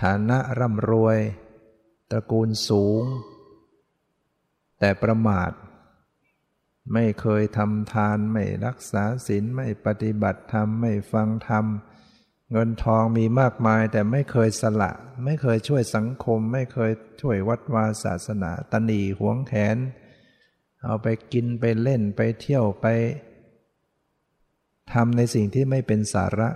[0.00, 1.18] ฐานะร่ำรวย
[2.10, 3.02] ตระกูลสูง
[4.80, 5.50] แต่ประมาท
[6.92, 11.66] ไม่เคยทำทานไม่รักษาศีลไม่ปฏิบัติธรรมไม่ฟังธรรม
[12.52, 14.92] เงินทองมีมากมายแต่ไม่เคยสละ
[15.24, 19.76] ไม่เคยช่วยสังคม ไม่เคยช่วยวัดวาศาสนาตนีหวงแขน
[20.84, 22.86] เอาไปกินไปเล่นไปเที่ยวไป
[24.92, 26.48] ทำในสิ่งที่ไม่เป็นสาระ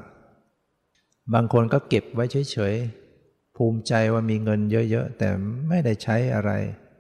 [1.33, 5.29] บางคนก็เก็บไว้เฉยๆ ภูมิใจว่ามีเงินเยอะๆ แต่
[5.69, 6.51] ไม่ได้ใช้อะไร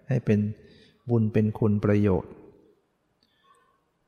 [0.09, 0.40] ให้เป็น
[1.11, 2.33] บุญเป็นคุณประโยชน์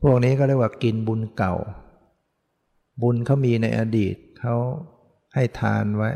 [0.02, 1.54] พวกนี้ก็เรียกว่ากินบุญเก่า
[3.02, 4.56] บุญเขามีในอดีตเขา
[5.34, 6.10] ให้ทานไว้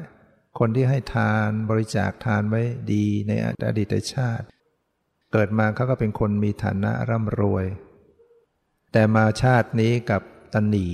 [0.59, 3.33] คนที่ให้ทานบริจาคทานไว้ดีใน
[3.66, 4.46] อดีตชาติ
[5.33, 7.66] เกิดมาเขาก็เป็นคนมีฐานะร่ำรวย
[8.92, 10.22] แต่มาชาตินี้กับ
[10.55, 10.88] ตนี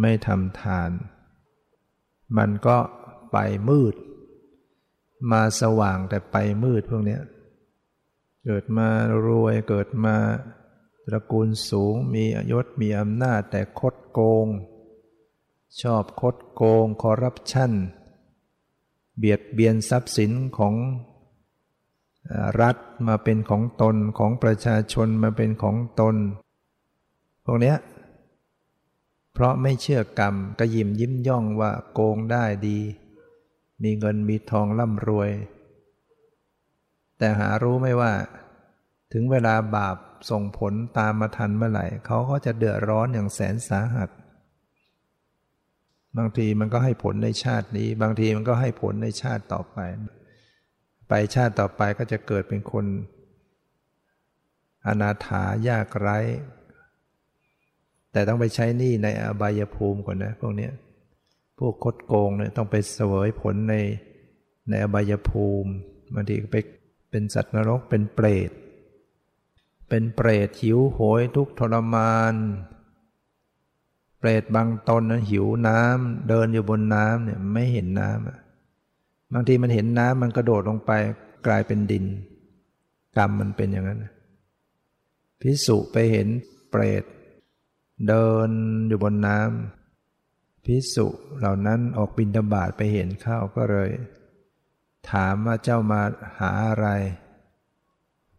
[0.00, 0.90] ไม่ทำทาน
[2.38, 2.78] มันก็
[3.32, 3.94] ไปมืด
[5.32, 7.18] มาสว่างแต่ไปมืดพวกนี้
[8.44, 8.88] เกิดมา
[9.26, 10.16] รวยเกิดมา
[11.06, 14.46] ตระกูลสูงมียศมีอำนาจแต่คดโกง
[15.80, 17.72] ชอบคดโกงคอร์รัปชัน
[19.18, 20.74] เบียดเบียนทรัพย์สินของ
[22.60, 26.16] รัฐมาเป็นของตนของประชาชนมาเป็นของตน
[27.44, 27.74] พวกนี้
[29.32, 32.78] เพราะไม่เชื่อกรรมก็ยิ้มยิ้มย่องว่าโกงได้ดี
[33.82, 35.30] มีเงินมีทองร่ำรวย
[37.18, 38.12] แต่หารู้ไม่ว่า
[39.12, 39.96] ถึงเวลาบาป
[40.30, 44.10] ส่งผลตามมาทันเมื่อไหร่เขาก็จะเดือดร้อนอย่างแสนสาหัส
[46.16, 49.78] บางทีมันก็ให้ผลในชาตินี้ บางทีมันก็ให้ผลในชาติต่อไป
[51.08, 52.84] ไปชาติต่อไปก็จะเกิดเป็นคน
[54.86, 56.18] อนาถายากไร้
[58.12, 60.68] แต่ต้องไปใช้หนี้ในอบายภูมิก่อนนะพวกนี้
[61.58, 63.74] พวกคดโกงเนี่ยต้องไปเสวยผลใน
[64.68, 65.70] ในอบายภูมิ
[66.14, 66.56] บางทีไป
[67.10, 68.50] เป็นสัตว์นรกเป็นเปรต
[69.88, 72.34] เป็นเปรตหิวโหยทุกทรมาน
[74.18, 80.90] เปรตบางตนนะหิวน้ำเดินอยู่บนน้ำเนี่ยไม่เห็นน้ำบางทีมันเห็นน้ำมันกระโดดลงไป
[81.46, 82.04] กลายเป็นดิน
[83.16, 84.04] กรรมมันเป็นอย่างนั้น
[85.40, 86.28] พิสุไปเห็น
[86.70, 87.04] เปรต
[88.08, 88.50] เดิน
[88.88, 91.06] อยู่บนน้ำพิสุ
[91.38, 93.90] เหล่านั้นออกบินดาบาดไปเห็นเข้าก็เลย
[95.10, 96.02] ถามว่าเจ้ามา
[96.38, 96.88] หาอะไร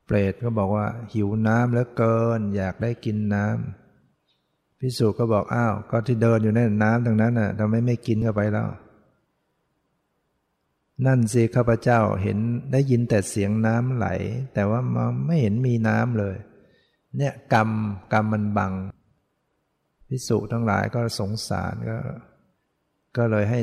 [0.07, 8.69] เปรตก็บอกว่าหิวน้ำแล้วเกิน อยากได้กินน้ำพิสุก็บอกอ้าว ก็ที่เดินอยู่นั่นน้ำตรงนั้นน่ะทำไมไม่กินเข้าไปแล้ว
[11.05, 12.37] นั่นสิข้าพเจ้าเห็น
[12.71, 14.07] ได้ยินแต่เสียงน้ำไหล
[14.53, 16.35] แต่ว่ามันไม่เห็นมีน้ำเลย
[17.17, 17.69] เนี่ยกรรม
[18.13, 18.73] กรรมมันบัง
[20.07, 21.97] พิสุทั้งหลายก็สงสารก็
[23.17, 23.61] ก็เลยให้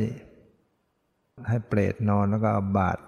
[1.49, 3.01] ให้เปรตนอนแล้วก็เอาบาตร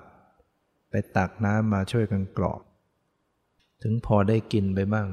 [0.90, 2.61] ไปตักน้ำมาช่วยกันกรอก
[3.88, 5.09] ถึงพอได้กินไปบ้าง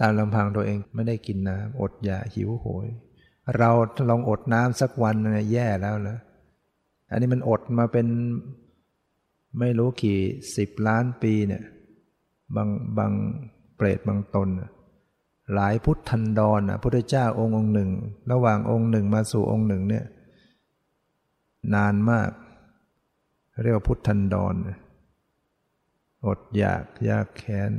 [0.00, 2.86] ตามลำพังตัวเองไม่ได้กินน้ำอดอยากหิวโหย
[3.56, 3.70] เรา
[4.10, 6.16] ลองอดน้ำสักวันเนี่ยแย่แล้วละ
[7.10, 8.06] อันนี้มันอดมาเป็น
[9.58, 10.18] ไม่รู้กี่
[10.56, 11.62] สิบล้านปีเนี่ย
[12.56, 13.12] บางบาง
[13.76, 14.48] เปรตบางตน
[15.54, 17.90] หลายพุทธันดรนะพุทธเจ้าองค์องค์หนึ่ง
[18.32, 20.04] ระหว่างองค์หนึ่งมาสู่องค์หนึ่งเนี่ย
[21.74, 22.30] นานมาก
[23.62, 24.54] เรียกว่าพุทธันดร
[26.26, 27.72] อดอยากยากแค้น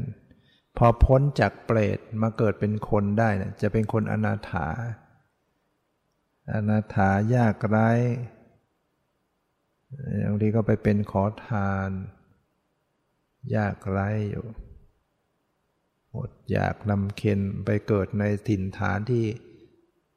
[0.78, 4.68] พอพ้นจากเปรตมาเกิดเป็นคนได้นะจะเป็นคนอนาถา
[6.54, 7.90] อนาถายากไร้
[10.26, 11.90] บางทีก็ไปเป็นขอทาน
[13.56, 14.46] ยากไร้อยู่
[16.16, 19.26] อดอยากลำเค็นไปเกิดในถิ่นฐานที่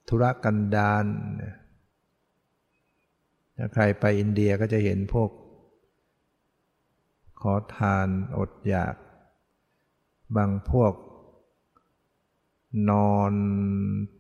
[0.09, 1.05] ธุรกันดาร
[3.57, 5.31] ถ้าใครไปอินเดียก็จะเห็นพวก
[7.43, 8.95] ขอทานอดอยาก
[10.37, 10.93] บางพวก
[12.91, 13.33] นอน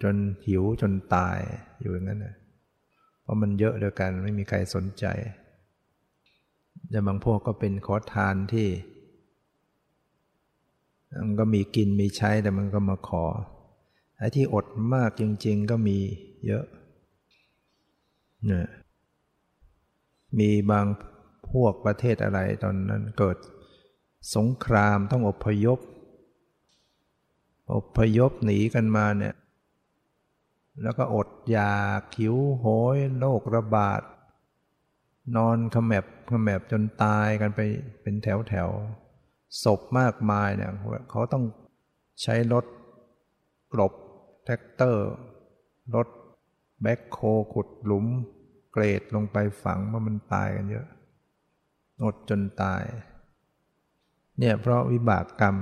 [0.03, 1.39] จนหิวจนตาย
[1.81, 2.35] อยู่อย่างนั้นนะ
[3.21, 5.05] เพราะมันเยอะเดียวกันไม่มีใครสนใจ
[6.91, 8.69] แต่บางพวกก็เป็นขอทานที่
[11.27, 13.25] มันก็มีกินมีใช้แต่มันก็มาขอ
[14.17, 15.99] ไอ้ที่อดมากจริง ๆ ก็มี
[16.47, 16.65] เยอะ
[18.47, 18.69] เนี่ย
[20.39, 21.10] มีบางพ
[21.53, 23.37] พวกประเทศอะไรตอนนั้นเกิด
[24.37, 25.79] สงครามต้องอพยพ
[27.71, 29.35] อพยพหนีกันมาเนี่ย
[30.83, 34.03] แล้วก็อดอยากหิวโหยโรคระบาด
[35.37, 37.61] นอนขมแบขมแบจนตายกันไป
[38.03, 38.69] เป็นแถวแถว
[39.65, 40.73] ศพมากมายเนี่ย
[41.11, 41.45] เขาต้อง
[42.23, 42.65] ใช้รถ
[43.73, 43.93] กลบ
[44.45, 45.09] แท็กเตอร์
[45.95, 46.09] รถ
[46.83, 47.19] แบ็คโค
[47.55, 48.07] ขุดหลุม
[48.73, 50.87] เกรดลงไปฝังว่ามันตายกันเยอะ
[52.05, 52.83] อดจนตาย
[54.39, 55.57] เนี่ยเพราะวิบากกรรม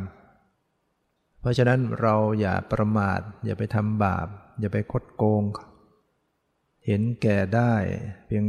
[1.41, 4.27] เพราะฉะนั้นเราอย่าประมาท อย่าไปทำบาป
[4.61, 5.43] อย่าไปคดโกง
[6.87, 7.75] เห็นแก่ได้
[8.27, 8.45] เพียง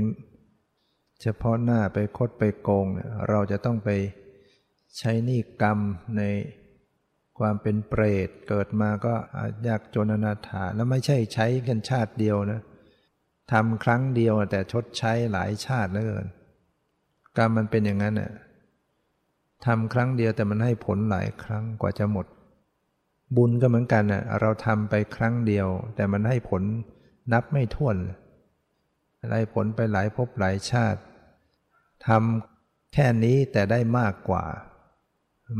[1.21, 2.85] เฉพาะหน้าไปคดไปโกง
[3.29, 3.89] เราจะต้องไป
[4.97, 5.79] ใช้นี่กรรม
[6.17, 6.21] ใน
[7.39, 9.15] ความเป็นเปรตเกิดมาก็
[9.67, 12.61] ยากจนอนาถาแล้วไม่ใช่ใช้กันชาติเดียวนะ
[13.51, 16.27] ทำครั้งเดียวแต่ชดใช้หลายชาติเหลือเกิน
[17.37, 18.31] กรรมมันเป็นอย่างนั้นน่ะ
[19.65, 22.25] ทำครั้งเดียวแต่มันให้ผลหลายครั้งกว่าจะหมด
[23.35, 26.61] บุญก็เหมือนกันน่ะเราทำไปครั้งเดียว แต่มันให้ผล
[27.33, 27.97] นับไม่ถ้วน
[29.31, 30.99] ได้ผลไปหลายภพหลายชาติ
[32.07, 34.43] ทำแค่นี้แต่ได้มากกว่า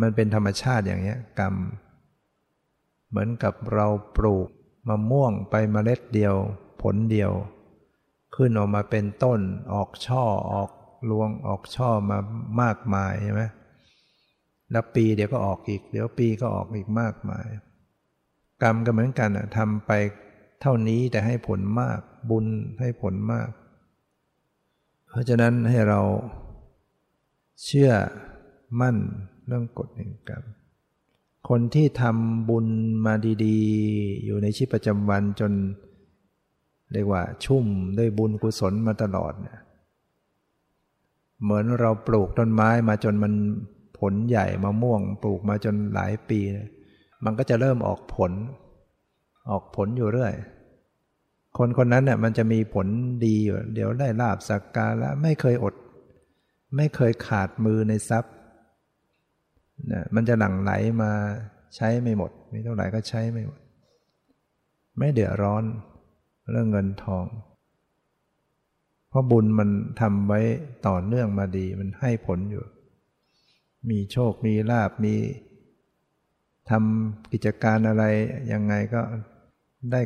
[0.02, 1.56] มันเป็นธรรมชาติอย่างนี้กรรม
[3.10, 4.48] เหมือนกับเราปลูก
[4.88, 6.36] มะม่วงไปเมล็ดเดียว
[6.82, 7.32] ผลเดียว
[8.36, 9.40] ขึ้นออกมาเป็นต้น
[9.74, 10.70] ออกช่อออก
[11.10, 12.18] รวงออกช่อมา
[12.62, 13.44] มากมายใช่ไหม
[14.72, 17.48] แล้วปีเดี๋ยวก็ออกอีก เดี๋ยวปีก็ออกอีกมากมาย
[18.62, 19.92] กรรมก็เหมือนกันทำไป
[20.62, 22.46] เท่านี้แต่ให้ผลมาก บุญ
[22.80, 23.50] ให้ผลมาก
[25.10, 26.02] เพราะฉะนั้นให้เรา
[27.64, 27.92] เชื่อ
[28.82, 28.98] มั่น
[29.48, 30.44] เรื่องกฎแห่งกรรม
[31.50, 32.68] คนที่ทำบุญ
[33.06, 33.14] มา
[33.46, 35.52] ดีๆ อยู่ในชีวิตประจำวันจน
[36.94, 37.66] เรียกว่าชุ่ม
[37.98, 39.60] ด้วยบุญกุศลมาตลอดเนี่ย
[41.44, 43.34] เหมือนเราปลูกต้นไม้มาจนมัน
[44.00, 46.40] ผลใหญ่มะม่วง ปลูกมาจนหลายปี
[47.26, 48.32] มันก็จะเริ่มออกผล
[49.50, 50.34] ออกผลอยู่เรื่อย
[51.58, 52.88] คนคนนั้นเนี่ยมันจะมีผล
[53.26, 55.76] ดีอยู่เดี๋ยวได้ลาบสักการะไม่เคยอด
[56.78, 58.34] ไม่เคยขาดมือในทรัพย์
[59.92, 60.72] นะมันจะหลั่งไหล
[61.02, 61.12] มา
[61.76, 63.60] ใช้ไม่หมดมีเท่าไหร่ก็ใช้ไม่หมด
[64.98, 65.64] ไม่เดือดร้อน
[66.52, 67.26] เรื่องเงินทอง
[69.10, 69.70] เพราะบุญมัน
[70.02, 70.40] ทำไว้
[70.88, 72.64] ต่อเนื่องมาดีมันให้ผลอยู่
[73.90, 75.16] มีโชคมีลาบมี
[76.70, 78.04] ทำกิจการอะไร
[78.52, 79.02] ยังไงก็
[79.92, 80.02] ได้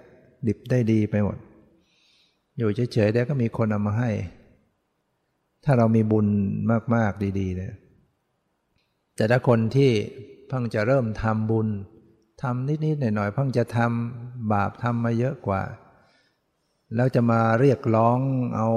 [0.48, 1.38] ดิบได้ดีไปหมด
[2.58, 4.12] อยู่เฉยๆแล้วก็มีคนเอามาให้
[5.64, 6.28] ถ้าเรามีบุญ
[6.96, 7.74] มากๆดีๆเนี่ย
[9.16, 9.92] แต่ถ้าคนที่
[10.48, 11.68] เพิ่งจะเริ่มทำบุญ
[12.42, 15.62] ทำนิดๆหน่อยๆเพิ่งจะทำบาปทำมาเยอะกว่า
[16.96, 18.20] แล้วจะมาเรียกร้อง
[18.56, 18.70] เอา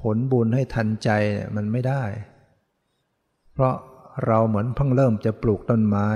[0.00, 1.10] ผลบุญให้ทันใจ
[1.56, 2.02] มันไม่ได้
[3.52, 3.74] เพราะ
[4.26, 6.08] เราเหมือนเพิ่งเริ่มจะปลูกต้นไม้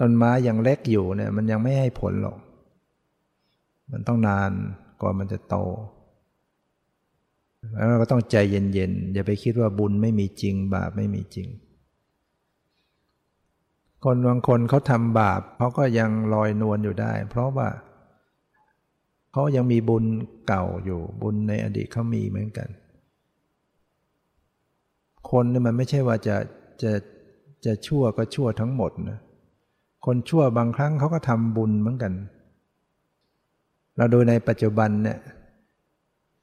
[0.00, 2.38] ต้นไม้ยังเล็กอยู่เนี่ย มันยังไม่ให้ผลหรอก
[3.92, 4.50] มันต้องนาน
[5.00, 5.56] กว่ามันจะโต
[7.74, 11.48] แล้วเราก็ต้องใจเย็นๆ อย่าไปคิดว่าบุญไม่มีจริง บาปไม่มีจริง
[14.04, 20.04] คนบางคนเขาทำบาปเขาก็ยังลอยนวลอยู่ได้ เพราะว่าเขายังมีบุญ
[20.48, 22.68] เก่าอยู่บุญในอดีตเขามีเหมือนกัน
[25.30, 26.36] คนนี่มันไม่ใช่ว่าจะ
[26.82, 26.92] จะ
[27.64, 29.18] จะชั่วก็ชั่วทั้งหมดนะ
[30.06, 32.12] คนชั่วบางครั้งเขาก็ทำบุญเหมือนกัน
[33.96, 35.18] เราดูในปัจจุบันเนี่ย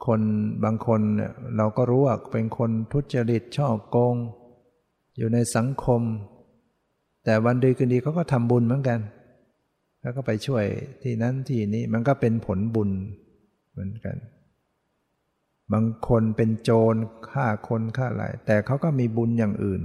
[0.06, 0.22] คน
[0.64, 4.16] บางคนเนี่ยเราก็รู้ว่าเป็นคนทุจริตช่อโกง
[5.18, 6.02] อยู่ในสังคม
[7.24, 9.00] แต่วันดีคืนดีเขาก็ทำบุญเหมือนกัน
[10.02, 10.66] แล้วก็ไปช่วย
[11.04, 12.90] ที่นั้นที่นี้มันก็เป็นผลบุญ
[13.72, 14.16] เหมือนกัน
[15.74, 16.96] บางคนเป็นโจร
[17.30, 19.82] ฆ่าคนฆ่าอะไรแต่เขาก็มีบุญอย่างอื่น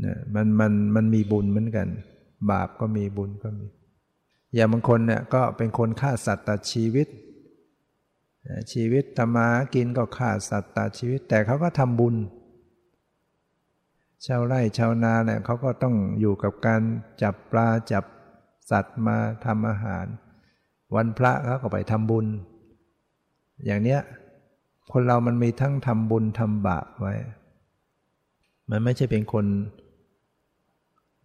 [0.00, 1.88] เนี่ยมันมันมันมีบุญเหมือนกัน
[2.50, 3.66] บาปก็มีบุญก็มี
[4.54, 7.08] อย่างบางคนเนี่ยก็เป็นคนฆ่าสัตว์ตัดชีวิต
[8.72, 12.16] ชีวิตธรรมากินก็ฆ่าสัตว์ตัดชีวิต แต่เขาก็ทำบุญ
[14.26, 16.82] ชาวไร่ชาวนาเนี่ยเขาก็ต้องอยู่กับการ
[17.22, 18.04] จับปลาจับ
[18.70, 20.06] สัตว์มาทำอาหาร
[20.94, 22.26] วันพระเขาก็ไปทำบุญ
[23.66, 24.00] อย่างเนี้ย
[24.92, 27.14] คนเรามันมีทั้งทำบุญทำบาปไว้
[28.70, 29.46] มันไม่ใช่เป็นคน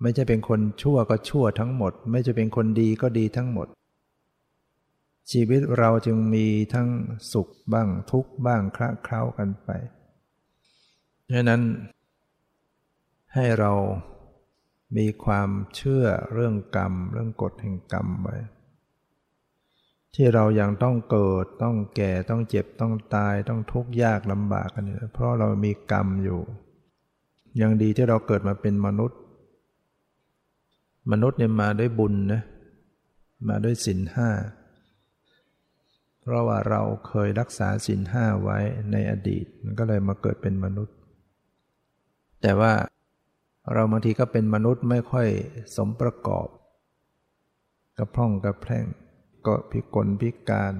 [0.01, 3.67] ไม่ใช่เป็นคนชั่วก็ชั่วทั้งหมด ไม่ใช่เป็นคนดีก็ดีทั้งหมด
[5.31, 6.87] ชีวิตเราจึงมีทั้ง
[7.31, 9.69] สุขบ้างทุกข์บ้างคละเคล้ากันไป
[11.31, 11.61] ดังนั้น
[13.33, 13.71] ให้เรา
[14.95, 18.37] มีความเชื่อเรื่องกรรม เรื่องกฎแห่งกรรมไว้
[20.15, 26.39] ที่เรายังต้องเกิดต้องแก่ต้องเจ็บต้องตายต้องทุกข์ยากลำบากกันอยู่เพราะเรามีกรรมอยู่
[27.61, 29.19] ยังดีที่เราเกิดมาเป็นมนุษย์
[31.11, 32.41] มนุษย์เนี่ยมาด้วยบุญนะ
[33.49, 34.29] มาด้วยศีลห้า
[36.21, 38.59] เพราะว่าเราเคยรักษาศีลห้าไว้
[38.91, 40.95] ในอดีตมันก็เลยมาเกิดเป็นมนุษย์
[42.41, 42.73] แต่ว่า
[43.73, 45.27] เราบางทีก็เป็นมนุษย์ไม่ค่อย
[45.75, 46.47] สมประกอบ
[47.97, 48.85] กระพร่องกระแพร่ง
[49.45, 50.73] ก็พิกลพิการ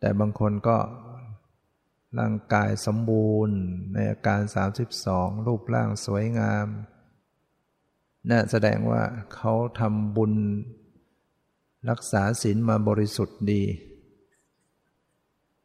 [0.00, 0.78] แต่บางคนก็
[2.18, 3.56] ร่างกายสมบูรณ์
[3.92, 4.40] ในอาการ
[4.94, 6.66] 32 รูปร่างสวยงาม
[8.30, 9.02] น่าแสดงว่า
[9.34, 10.32] เขาทำบุญ
[11.90, 13.62] รักษาศีลมาบริสุทธิ์ดี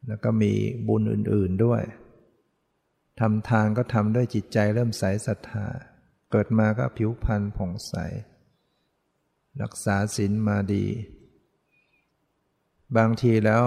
[0.08, 0.54] แล้วก็มี
[0.88, 1.82] บุญอื่น ๆด้วย
[3.20, 5.66] ทำทางก็ทำด้วยจิตใจเริ่มใสศรัทธา
[6.32, 7.94] เกิดมาก็ผิวพรรณผ่องใส
[9.62, 10.86] รักษาศีลมาดี
[12.98, 13.64] บางทีแล้ว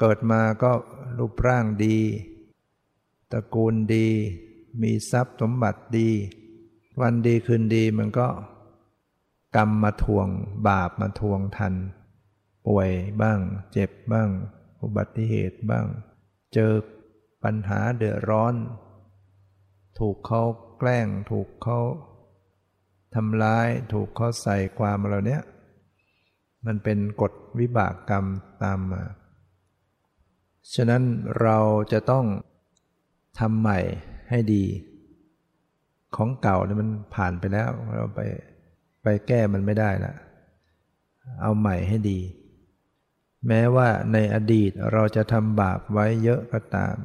[0.00, 0.72] เกิดมาก็
[1.18, 1.98] รูปร่างดี
[3.32, 4.08] ตระกูลดี
[4.82, 6.10] มีทรัพย์สมบัติดี
[7.00, 8.28] วันดีคืนดีมันก็
[9.56, 10.28] กรรมมาทวง
[10.68, 11.74] บาปมาทวงทัน
[12.66, 12.90] ป่วย
[13.22, 13.38] บ้าง
[13.72, 14.28] เจ็บบ้าง
[14.82, 15.86] อุบัติเหตุบ้าง
[16.54, 16.72] เจอ
[17.44, 18.54] ปัญหาเดือดร้อน
[19.98, 20.42] ถูกเขา
[20.78, 21.80] แกล้ง ถูกเขา
[23.14, 25.42] ทำร้าย ถูกเขาใส่ความเราเนี้ย
[26.66, 28.24] มันเป็นกฎวิบากกรรม
[28.62, 29.02] ตามมา
[30.74, 31.02] ฉะนั้น
[31.40, 31.58] เรา
[31.92, 32.24] จะต้อง
[33.38, 33.78] ทำใหม่
[34.30, 34.64] ให้ดี
[36.16, 38.20] ของเก่าเนี่ยมันผ่านไปแล้ว เราไป
[39.02, 40.14] ไปแก้มันไม่ได้ละ
[41.42, 42.20] เอาใหม่ให้ดี
[43.46, 46.96] แม้ว่าในอดีตเราจะทำบาปไว้เยอะก็ตาม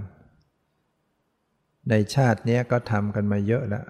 [1.89, 3.85] ในชาตินี้ก็ทำกันมาเยอะแล้ว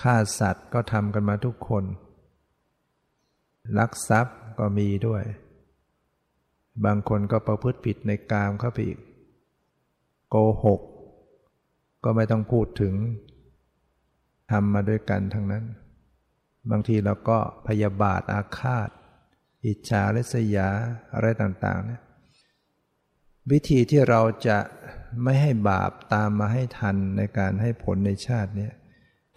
[0.00, 1.84] ฆ่าสัตว์ก็ทำกันมาทุกคน
[3.78, 5.22] ลักทรัพย์ก็มีด้วย
[6.84, 8.98] บางคนก็ประพฤติผิดในกามเข้าไปอีก
[10.28, 10.80] โกหก
[12.04, 12.94] ก็ไม่ต้องพูดถึง
[14.50, 15.64] ทำมาด้วยกันทั้งนั้น
[16.70, 18.88] บางทีเราก็พยาบาทอาฆาต
[19.66, 20.68] อิจฉาริษยา
[21.14, 22.02] อะไรต่างๆเนี่ย
[23.50, 24.58] วิธีที่เราจะ
[25.24, 28.68] ไม่ให้บาปตามมาให้ทันในการให้ผลในชาตินี้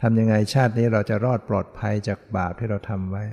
[0.01, 3.23] ทำยังไงชาตินี้เราจะรอดปลอดภัยจากบาปที่เราทำไว้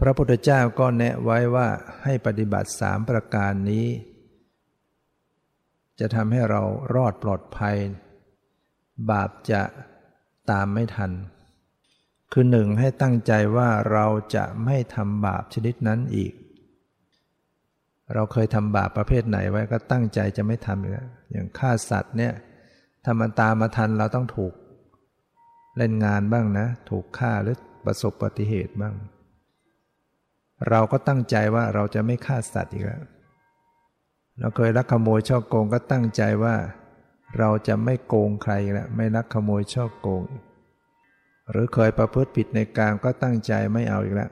[0.00, 1.68] พระพุทธเจ้าก็แนะไว้ว่า
[2.02, 3.86] ให้ปฏิบัติสามประการนี้
[6.00, 6.62] จะทำให้เรา
[6.94, 7.76] รอดปลอดภัย
[9.10, 9.62] บาปจะ
[10.50, 11.12] ตามไม่ทัน
[12.32, 16.32] คือหนึ่งให้ตั้งใจว่าเราจะไม่ทำบาปชนิดนั้นอีก
[18.14, 22.32] เราเคยทำบาปประเภทไหนไว้ก็ตั้งใจจะไม่ทำอีกแล้วอย่างฆ่าสัตว์เนี่ย
[23.04, 24.52] ถ้ามันตามมาทันเราต้องถูก
[25.76, 28.94] เล่นงานบ้างนะ ถูกฆ่าหรือประสบอุบัติเหตุบ้าง
[30.68, 33.02] เราก็ตั้งใจว่าเราจะไม่ฆ่าสัตว์อีกแล้ว
[34.40, 36.56] เราเคยลักขโมยช่อโกงก็ตั้งใจว่า
[37.38, 40.24] เราจะไม่โกงใครแล้วไม่ลักขโมยช่อโกง
[41.50, 44.30] หรือเคยประพฤติผิดในกางก็ตั้งใจไม่เอาอีกแล้ว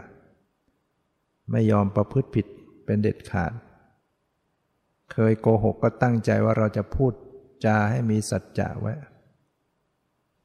[1.51, 2.47] ไม่ยอมประพฤติผิด
[2.85, 3.53] เป็นเด็ดขาด
[5.13, 7.13] เคยโกหกก็ตั้งใจว่าเราจะพูด
[7.65, 8.95] จาให้มีสัจจะไว้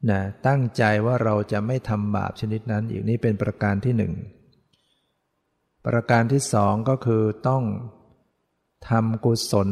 [0.09, 4.13] นะตั้งใจว่าเราจะไม่ทำบาปชนิดนั้นอีกนี่เป็นประการที่หนึ่ง
[5.85, 7.63] ประการที่สองก็คือต้อง
[8.89, 9.69] ทำกุศล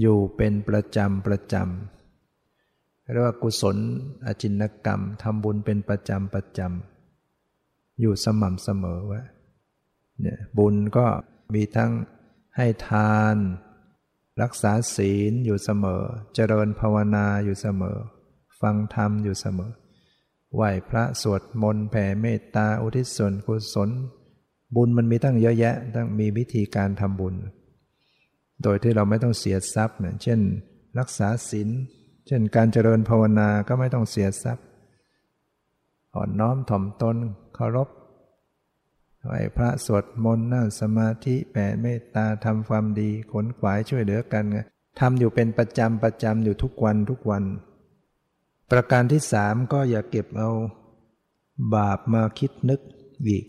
[0.00, 3.76] อยู่เป็นประจำประจำเรียกว่ากุศล
[4.26, 9.24] อจินกรรมทำบุญเป็นประจำประจำอยู่สม่ำเสมอไวะ
[10.20, 11.06] เนี่ยบุญก็
[11.54, 11.92] มีทั้ง
[12.60, 13.36] ให้ทาน
[14.42, 16.02] รักษาศีลอยู่เสมอ
[16.34, 17.98] เจริญภาวนาอยู่เสมอ
[18.60, 19.70] ฟังธรรมอยู่เสมอ
[20.54, 23.90] ไหวพระสวดมนต์แผ่เมตตาอุทิศส่วนกุศล
[24.74, 27.34] บุญมันมีตั้งเยอะแยะต้องมีวิธีการทำบุญ
[28.62, 30.40] โดยที่เราไม่ต้องเสียทรัพย์เช่น
[30.98, 31.68] รักษาศีล
[32.26, 34.64] เช่นการเจริญภาวนาก็ไม่ต้องเสียทรัพย์
[36.14, 37.16] อ่อนน้อมถ่อมตน
[37.54, 37.88] เคารพ
[39.24, 44.44] ไหวพระสวดมนต์นั่งสมาธิแผ่เมตตาทำความดีขนขวายช่วยเหลือกัน
[45.00, 47.44] ทำอยู่เป็นประจำประจำอยู่ทุกวันทุกวัน
[48.70, 50.50] ประการที่สามก็อย่าเก็บเอา
[51.74, 52.80] บาปมาคิดนึก
[53.26, 53.44] อีก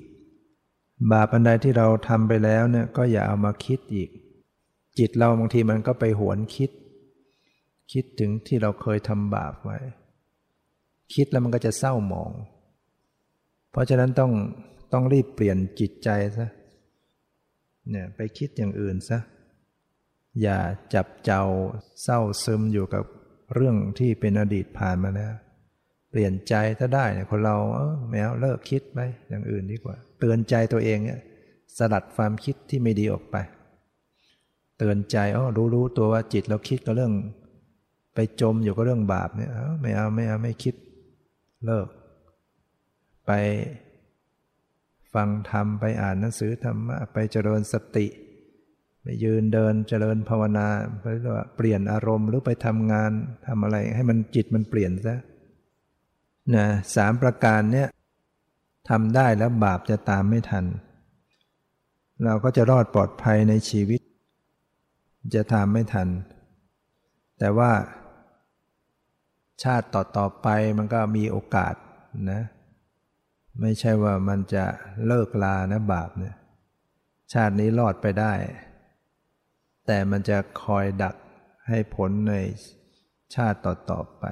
[1.12, 4.10] บาปอันใดที่เราทำไปแล้วเนี่ยก็อย่าเอามาคิดอีก
[4.98, 6.72] จิตเราบางทีมันก็ไปหวนคิด
[7.92, 9.78] คิดถึงที่เราเคยทำบาปไว้
[11.14, 12.32] คิดแล้วมันก็จะเศร้าหมอง
[13.72, 14.32] เพราะฉะนั้นต้อง
[14.94, 16.48] ต้องรีบเปลี่ยนจิตใจซะ
[17.90, 19.20] เนี่ยไปคิดอย่างอื่นซะ
[20.42, 20.60] อย่า
[20.94, 21.44] จับเจ้า
[22.04, 23.04] เศร้าซึมอยู่กับ
[23.54, 25.34] เรื่องที่เป็นอดีตผ่านมาแล้ว
[26.12, 31.20] เปลี่ยนใจถ้าได้เนี่ยคนเราเออแมวเลิกคิดไปอย่างอื่นดีกว่า เตือนใจตัวเองเนี่ย
[31.78, 33.36] สลัดความคิดที่ไม่ดีออกไป
[34.78, 37.14] เตือนใจอ๋อรู้รู้ตัวว่าจิตเราคิดกับเรื่อง
[38.16, 40.76] ไปจมอยู่กับเรื่องบาปเนี่ยไม่เอาไม่เอาไม่คิด
[41.66, 41.88] เลิก
[43.26, 43.32] ไป
[45.14, 48.08] ฟังธรรมไปอ่านหนังสือธรรมะไปเจริญสติ
[49.02, 50.68] ไปยืนเดินเจริญภาวนา
[51.02, 53.12] ไปเรว่าเปลี่ยนอารมณ์หรือไปทำงาน
[53.48, 55.18] ทำอะไรให้มันจิตมันเปลี่ยนซะ
[56.56, 57.88] นะสามประการเนี้ย
[58.90, 60.66] ทำได้แล้วบาปจะตามไม่ทัน
[62.26, 64.02] เราก็จะรอดปลอดภัยในชีวิต
[65.36, 66.08] จะทำไม่ทัน
[67.40, 67.72] แต่ว่า
[69.64, 70.48] ชาติต่อต่อไป
[70.78, 71.74] มันก็มีโอกาส
[72.32, 72.42] นะ
[73.62, 74.66] ไม่ใช่ว่ามันจะ
[75.06, 76.36] เลิกลานะบาปเนี่ย
[77.34, 78.34] ชาตินี้รอดไปได้
[79.86, 81.16] แต่มันจะคอยดัก
[81.68, 82.34] ให้ผลใน
[83.36, 84.24] ชาติต่อต่อไป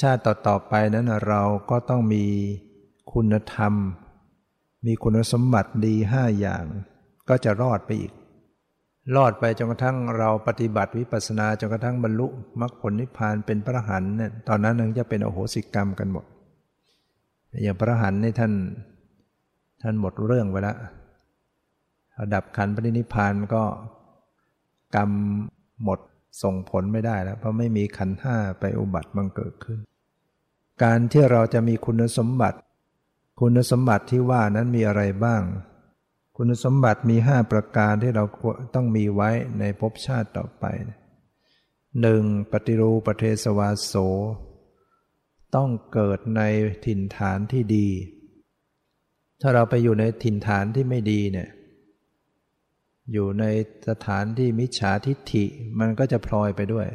[0.00, 2.24] ชาติต่อๆไปนั้นเราก็ต้องมี
[3.12, 3.74] คุณธรรม
[4.86, 6.64] มีคุณสมบัติดีห้าอย่าง
[7.28, 8.12] ก็จะรอดไปอีก
[9.16, 12.26] รอดไปจนกระทั่งเราปฏิบัติวิปัสสนาจนกระทั่งบรรลุ
[12.60, 16.24] มรรคผลนิพพานเป็นพระหันเนี่ยตอนนั้นนึงจะเป็นโอโหสิกรรมกันหมด
[17.62, 18.52] อย่างพระหันในท่าน
[19.82, 20.78] ท่านหมดเรื่องไปแล้ว
[22.20, 23.64] ระดับขันปรินิพพานก็
[24.96, 25.10] กรรม
[25.84, 26.00] หมด
[26.42, 29.78] ส่งผลไม่ได้แล้ว เพราะไม่มีขันห้าไปอุบัติบังเกิดขึ้น
[30.82, 32.58] การที่เราจะมีคุณสมบัติ
[33.40, 35.42] คุณสมบัติที่ว่านั้นมีอะไรบ้าง
[36.36, 38.24] คุณสมบัติมีห้าประการที่เรา
[38.74, 40.64] ต้องมีไว้ในภพชาติต่อไป
[42.00, 42.22] หนึ่ง
[42.52, 43.94] ปฏิรูปเทสวาโส
[45.56, 46.42] ต้องเกิดใน
[46.86, 47.88] ถิ่นฐานที่ดี
[49.40, 51.48] ถ้าเราไปอยู่ในถิ่นฐานที่ไม่ดีเนี่ย
[53.12, 53.44] อยู่ใน
[53.88, 55.44] สถานที่มิจฉาทิฏฐิ
[55.78, 56.86] มันก็จะพลอยไปด้วย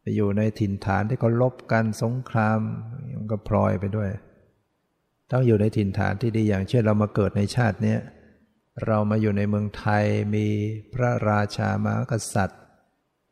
[0.00, 2.58] ไปอยู่ในถิ่นฐานที่เขาลบกันสงคราม
[3.16, 4.10] มันก็พลอยไปด้วย
[5.30, 7.96] ต้องอยู่ในถิ่นฐานที่ดีอย่างเช่นเรามาเกิดในชาตินี้
[8.86, 10.04] เรามาอยู่ในเมืองไทย
[10.34, 10.46] มี
[10.94, 12.62] พระราชามากษัตริย์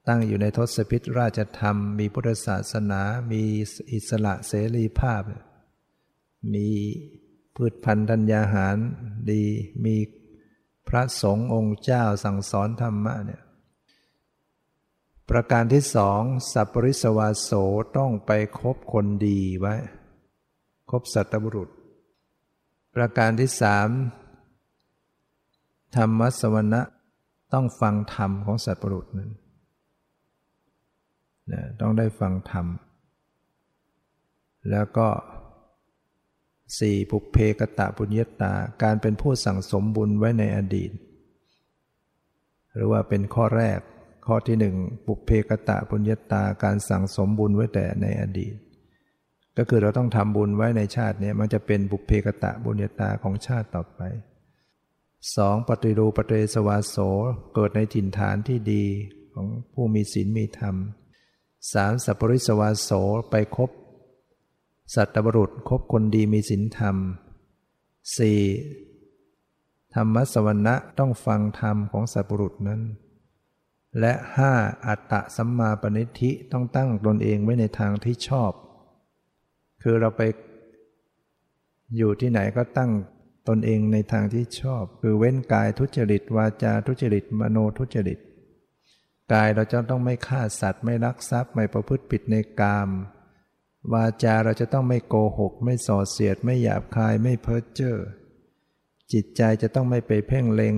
[0.09, 3.01] ตั้งอยู่ในทศพิธราชธรรม มีพุทธศาสนา
[3.33, 3.43] มี
[3.93, 5.23] อิสระเสรีภาพ
[6.55, 6.69] มี
[7.55, 8.77] พืชพันธุ์ธัญญาหาร
[9.31, 9.43] ดี
[9.85, 9.97] มี
[10.89, 13.43] พระสงฆ์องค์เจ้าสั่งสอนธรรมะเนี่ย
[15.31, 16.23] ประการที่สอง
[16.53, 17.51] สัพปริสวาโส
[17.97, 19.75] ต้องไปคบคนดีไว้
[20.91, 21.69] คบสัตบุรุษ
[22.95, 23.89] ประการที่สาม
[25.97, 26.83] ธรรมสวนะ
[27.53, 29.33] ต้องฟังธรรมของสัตบุรุษนั้น
[31.51, 32.67] นะต้องได้ฟังธรรม
[34.71, 35.09] แล้วก็
[36.79, 40.91] สี่ปุเพกตะปุญญาตา การเป็นผู้สั่งสมบุญไว้ในอดีต
[42.75, 43.79] หรือว่าเป็นข้อแรก
[44.27, 44.77] ข้อที่หนึ่ง
[45.07, 48.55] ปุเพกตะปุญญาตา การสั่งสมบุญไว้แต่ในอดีต
[49.57, 54.01] ก็คือเราต้องทำบุญไว้ในชาตินี้มันจะเป็นบุพเพกตะบุญญาตาของชาติต่อไป
[55.37, 56.97] สองปฏิรูปฏิสวาโส
[57.55, 58.85] เกิดในถิ่นฐานที่ดี
[59.35, 60.77] ของผู้มีศีลมีธรรม
[61.71, 62.91] สามสัพปริสวาโส
[63.31, 63.71] ไปคบ
[64.95, 66.97] สัตบรุษคบคนดีมีศีลธรรม
[68.61, 69.95] 4.
[69.95, 72.81] ธรรมสวรรณะต้องฟังธรรมของสัตบุรุษนั้น
[74.01, 74.53] และห้า
[74.87, 78.53] อัตตะสัมมาปณิธิต้องตั้งตนเองไว้ในทางที่ชอบ
[79.83, 80.23] คือเราไป
[81.97, 82.91] อยู่ที่ไหนก็ตั้ง
[83.49, 88.19] ตนเองในทางที่ชอบ คือเว้นกายทุจริต วาจาทุจริต มโนทุจริต
[89.33, 92.89] กายเราจะต้องไม่ฆ่าสัตว์ ไม่ลักทรัพย์ไม่ประพฤติผิดในกาม
[93.93, 97.97] วาจาเราจะต้องไม่โกหก ไม่ส่อเสียด ไม่หยาบคายไม่เพ้อเจ้อ
[99.13, 100.77] จิตใจจะต้องไม่ไปเพ่งเล็ง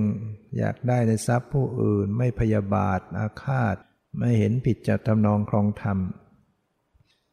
[0.59, 3.77] อยากได้ในทรัพย์ผู้อื่น ไม่พยาบาท อาฆาต
[4.19, 5.99] ไม่เห็นผิดจากทำนองครองธรรม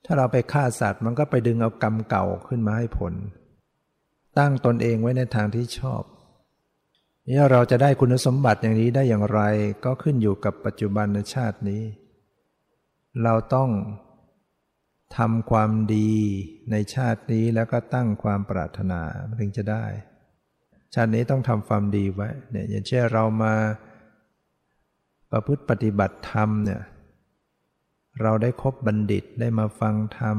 [0.06, 3.14] ถ้าเราไปฆ่าสัตว์มันก็ไปดึงเอากรรมเก่าขึ้นมาให้ผล
[4.38, 6.04] ตั้งตนเองไว้ในทางที่ชอบ
[7.28, 9.42] นี่เราจะได้คุณสมบัติอย่างนี้ได้อย่างไร
[9.86, 11.84] ก็ขึ้นอยู่กับปัจจุบันชาตินี้
[13.24, 13.70] เราต้อง
[15.18, 16.12] ทำความดี
[16.72, 19.02] ในชาตินี้แล้วก็ตั้งความปรารถนา
[19.40, 19.86] ถึงจะได้
[20.94, 23.54] ชาตินี้ต้องทำความดีไว้เนี่ยอย่างเช่นเรามา
[25.32, 26.82] ประพฤติปฏิบัติธรรมเนี่ย
[28.22, 30.38] เราได้คบบัณฑิตได้มาฟังธรรม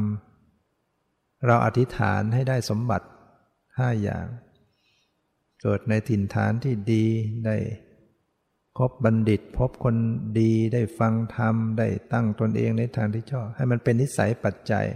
[1.47, 3.07] เราอธิษฐานให้ได้สมบัติ
[3.79, 4.27] ห้าอย่าง
[5.63, 7.05] เกิดในถิ่นฐานที่ดี
[7.47, 7.57] ได้
[8.79, 9.97] พบบัณฑิตพบคน
[10.41, 14.87] ดีได้ฟังธรรม ได้ตั้งตนเองในทางที่ชอบ ให้มันเป็นนิสัยปัจจัย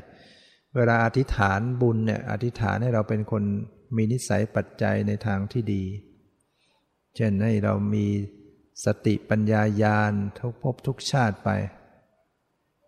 [0.75, 3.43] เวลาอธิษฐานบุญเนี่ยอธิษฐานให้เราเป็นคน
[3.97, 5.85] มีนิสัยปัจจัยในทางที่ดี
[7.17, 8.07] เช่นให้เรามี
[8.85, 11.51] สติปัญญาญาณทุกภพทุกชาติไป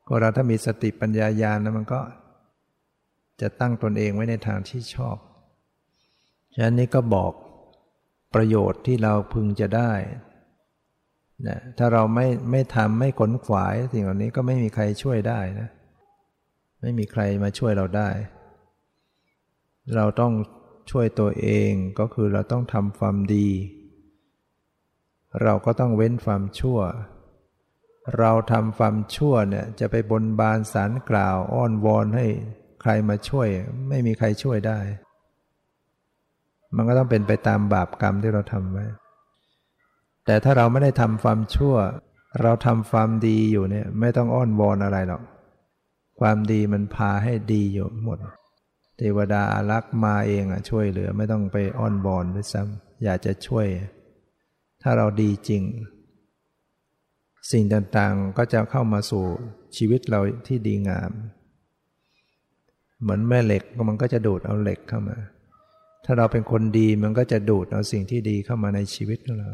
[0.07, 2.01] ก็เราถ้ามีสติปัญญาญาณนะมันก็
[3.41, 5.17] จะตั้งตนเองไว้ในทางที่ชอบ
[6.55, 7.33] ฉะนั้นนี้ก็บอก
[8.35, 9.93] ประโยชน์ที่เราพึงจะได้
[11.47, 15.69] นะถ้าเราไม่ไม่ทำไม่ขนขวายสิ่งเหล่านี้ก็ไม่มีใครช่วยได้นะ
[16.81, 18.11] ไม่มีใครมาช่วยเราได้
[19.97, 20.33] เราต้อง
[20.91, 23.49] ช่วยตัวเองก็คือเราต้องทำความดี
[25.43, 26.81] เราก็ต้องเว้นความชั่ว
[28.19, 32.27] เราทำความชั่วเนี่ยจะไปบนบานสารกล่าวอ้อนวอนให้
[32.83, 33.49] ใครมาช่วย
[33.89, 34.81] ไม่มีใครช่วยได้
[36.77, 38.85] มันก็ต้องเป็นไปตามบาปกรรมที่เราทำไว้
[40.25, 41.75] แต่ถ้าเราไม่ได้ทำความชั่ว
[42.43, 45.23] เราทำความดีอยู่เนี่ย ไม่ต้องอ้อนวอนอะไรหรอก
[46.21, 48.19] ความดีมันพาให้ดีอยู่หมด
[48.97, 53.67] เทวดาอารักษ์มาเองอะช่วยเหลือไม่ต้องไปอ้อนวอนด้วยซ้ำอยากจะช่วย
[54.83, 55.63] ถ้าเราดีจริง
[57.51, 59.25] สิ่งต่างๆก็จะเข้ามาสู่
[59.77, 61.13] ชีวิตเราที่ดีงาม
[63.01, 65.17] เหมือนแม่เหล็กมันก็จะดูดเอาเหล็กเข้ามา
[66.05, 69.51] ถ้าเราเป็นคนดีมันก็จะดูดเอาสิ่งที่ดีเข้ามาในชีวิตของเรา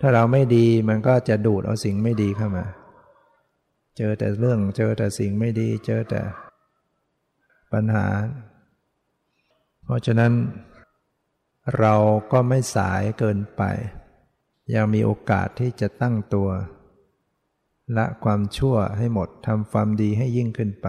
[0.00, 2.64] ถ้าเราไม่ดีมันก็จะดูดเอาสิ่งไม่ดีเข้ามา
[3.96, 6.22] เจอแต่เรื่องเจอแต่สิ่งไม่ดี เจอแต่
[7.72, 8.06] ปัญหา
[9.84, 10.32] เพราะฉะนั้น
[11.78, 11.94] เรา
[12.32, 13.62] ก็ไม่สายเกินไป
[14.74, 16.48] ยังมีโอกาสที่จะตั้งตัว
[17.96, 20.88] ละความชั่วให้หมดทำความดีให้ยิ่งขึ้นไป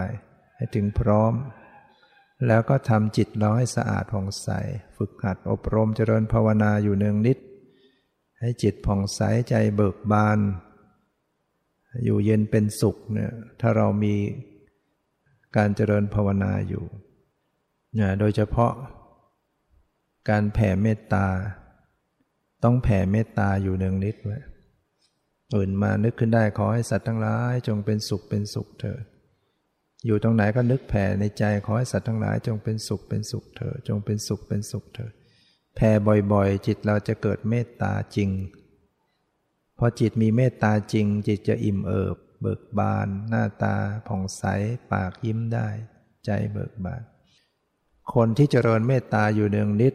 [0.56, 1.34] ให้ถึงพร้อม
[2.46, 4.50] แล้วก็ทำจิตเราให้สะอาดผ่องใส
[4.98, 7.38] ฝึกหัดอบรมเจริญภาวนาอยู่เนืองนิด
[8.40, 10.40] ให้จิตผ่องใสใจเบิกบาน
[12.06, 13.32] อยู่เย็นเป็นสุขเนี่ย
[13.62, 14.16] ถ้าเรามี
[15.58, 16.84] การเจริญภาวนาอยู่
[18.00, 18.74] นะโดยเฉพาะ
[20.30, 21.28] การแผ่เมตตา
[22.64, 24.40] ต้องแผ่เมตตาอยู่เนืองนิดไว้
[25.54, 29.04] ตื่นมานึกขึ้นได้ขอให้สัตว์ทั้งหลายจงเป็นสุขเป็นสุขเถิด
[30.06, 35.14] อยู่ตรงไหนก็นึกแผ่ในใจขอให้สัตว์ทั้งหลายจงเป็นสุขเป็นสุขเถิดจงเป็นสุขเป็นสุขเถิด
[35.76, 35.92] แผ่
[36.34, 38.30] บ่อยๆ จิตเราจะเกิดเมตตาจริง
[39.78, 43.76] พอจิตมีเมตตาจริง จิตจะอิ่มเอิบ เบิกบาน หน้าตา
[44.08, 44.44] ผ่องใส
[44.92, 45.68] ปากยิ้มได้
[46.26, 47.02] ใจเบิกบาน
[48.14, 49.94] คนที่เจริญเมตตาอยู่เนืองนิด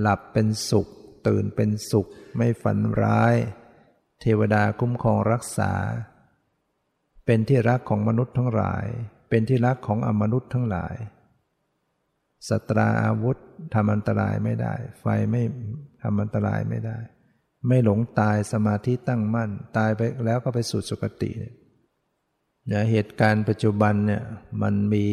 [0.00, 0.86] หลับเป็นสุข
[1.26, 2.06] ตื่นเป็นสุข
[2.36, 3.34] ไม่ฝันร้าย
[4.20, 5.72] เทวดาคุ้มครองรักษา
[7.30, 8.86] เป็นที่รักของมนุษย์ทั้งหลาย
[9.28, 10.94] เป็นที่รักของอมนุษย์ทั้งหลาย
[12.48, 13.36] สตราอาวุธ
[13.74, 15.42] ทำอันตรายไม่ได้ ไฟไม่
[16.02, 16.98] ทำอันตรายไม่ได้
[17.68, 24.22] ไม่หลงตายสมาธิตั้งมั่น ตายไปแล้วก็ไปสู่สุคติเนี่ยเหตุการณ์ปัจจุบันเนี่ย
[24.62, 25.06] มันมี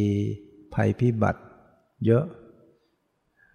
[0.73, 1.41] ภัยพิบัติ
[2.05, 2.25] เยอะ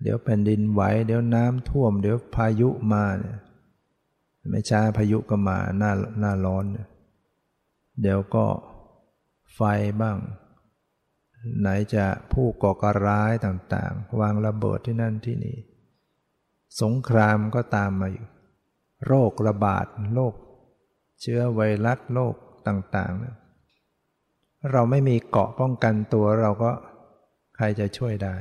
[0.02, 3.36] เดี๋ยวแผ่นดินไหว เดี๋ยวน้ำท่วม เดี๋ยวพายุมาเนี่ย
[4.50, 6.88] ไม่ช้าพายุก็มาหน้าหน้าร้อนเนี่ย
[8.00, 8.46] เดี๋ยวก็
[9.54, 9.60] ไฟ
[10.00, 10.18] บ้าง
[11.60, 15.56] ไหนจะผู้ก่อการร้ายต่างๆ วางระเบิดที่นั่นที่นี่
[16.82, 18.26] สงครามก็ตามมาอยู่
[19.06, 20.34] โรคระบาดโรค
[21.20, 22.34] เชื้อไวรัสโรค
[22.68, 26.72] ต่างๆเราไม่มีเกาะป้องกันตัวเราก็
[27.56, 28.36] ใครจะช่วยได้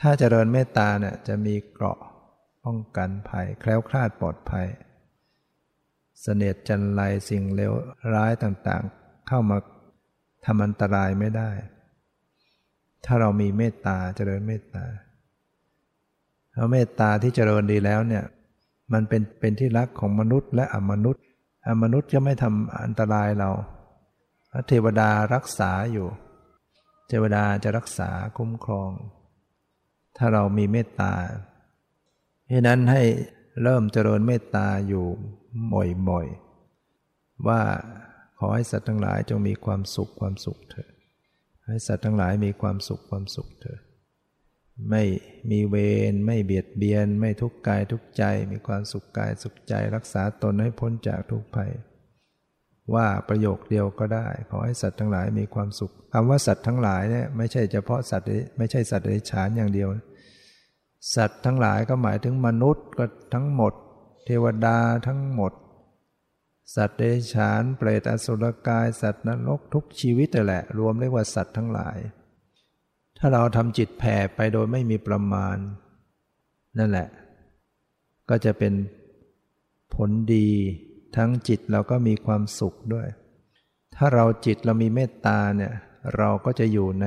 [0.00, 1.98] ถ้าจเจริญเมตตาเนี่ยจะมีเกราะ
[2.64, 4.66] ป้องกันภัย แคล้วคลาดปลอดภัย
[6.20, 7.72] เสนียดจันไรสิ่งเลว
[8.14, 9.58] ร้ายต่างๆ เข้ามา
[10.44, 11.50] ทำอันตรายไม่ได้
[13.04, 14.84] ถ้าเรามีเมตตาเจริญเมตตา
[16.50, 18.24] เพราเมตตาที่เจริญดีแล้วเนี่ย
[18.92, 21.22] มันเป็นเป็นที่รักของมนุษย์และอมนุษย์
[21.68, 23.50] อมนุษย์จะไม่ทำอันตรายเรา
[24.68, 26.08] เทวดารักษาอยู่
[27.08, 28.90] เทวดาจะรักษาคุ้มครอง
[30.16, 31.12] ถ้าเรามีเมตตา
[32.52, 33.02] ฉะนั้นให้
[33.62, 35.06] เริ่มเจริญเมตตาอยู่
[35.72, 37.60] บ่อยๆ ว่า
[38.38, 40.90] ขอให้สัตว์ทั้งหลายจงมีความสุขความสุขเถอะ
[41.66, 43.80] ให้สัตว์ทั้งหลายมีความสุขความสุขเถอะ
[44.90, 45.02] ไม่
[45.50, 45.76] มีเว
[46.10, 51.72] รไม่เบียดเบียน ไม่ทุกข์กายทุกใจมีความสุขกายสุขใจรักษาตนให้พ้นจากทุกภัย
[52.94, 58.28] ว่าประโยคเดียวก็ได้ ขอให้สัตว์ทั้งหลายมีความสุขคำว่าสัตว์ทั้งหลายเนี่ยไม่ใช่เฉพาะสัตว์
[58.58, 59.88] ไม่ใช่สัตว์เดรัจฉานอย่างเดียว
[61.16, 63.72] สัตว์ทั้งหลายก็หมายถึงมนุษย์ก็ทั้งหมด
[64.24, 65.52] เทวดาทั้งหมด
[66.74, 71.98] สัตว์เดรัจฉานเปรตอสุรกาย สัตว์นรกทุกชีวิตแหละ รวมเรียกว่าสัตว์ทั้งหลาย
[73.18, 75.56] ถ้าเราทำจิตแผ่ไปโดยไม่มีประมาณ
[76.78, 77.08] นั่นแหละ
[78.28, 78.74] ก็จะเป็น
[79.94, 80.48] ผลดี
[81.16, 83.08] ทั้งจิตเราก็มีความสุขด้วย
[83.96, 85.72] ถ้าเราจิตเรามีเมตตาเนี่ย
[86.16, 87.06] เราก็จะอยู่ใน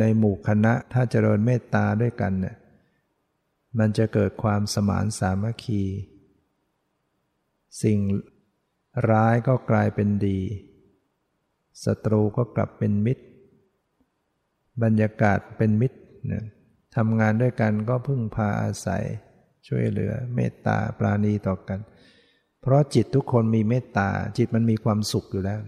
[0.00, 2.56] ในหมู่คณะถ้าเจริญเมตตาด้วยกันเนี่ย
[3.78, 5.82] มันจะเกิดความสมานสามัคคี
[7.82, 7.98] สิ่ง
[9.10, 10.40] ร้ายก็กลายเป็นดี
[11.84, 13.24] ศัตรูก็กลับเป็นมิตร
[14.82, 16.44] บรรยากาศเป็นมิตรเนี่ย
[16.96, 19.04] ทำงานด้วยกันก็พึ่งพาอาศัย
[19.66, 21.80] ช่วยเหลือเมตตาปราณีต่อกัน
[22.60, 24.08] เพราะจิตทุกคนมีเมตตา
[24.38, 25.60] จิตมันมีความสุขอยู่แล้ว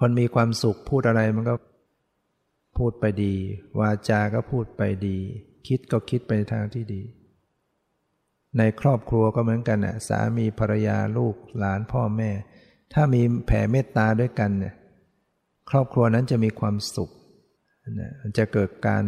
[0.00, 1.54] คนมีความสุขพูดอะไรมันก็
[2.78, 3.34] พูดไปดี
[3.80, 5.18] วาจาก็พูดไปดี
[5.66, 7.02] คิดก็คิดไปในทางที่ดี
[8.58, 12.30] ในครอบครัวก็เหมือนกันน่ะสามีภรรยาลูกหลานพ่อแม่
[12.92, 14.74] ถ้ามีแผ่เมตตาด้วยกันเนี่ย
[15.70, 17.10] ครอบครัวนั้นจะมีความสุข
[18.00, 19.04] นะจะเกิดการ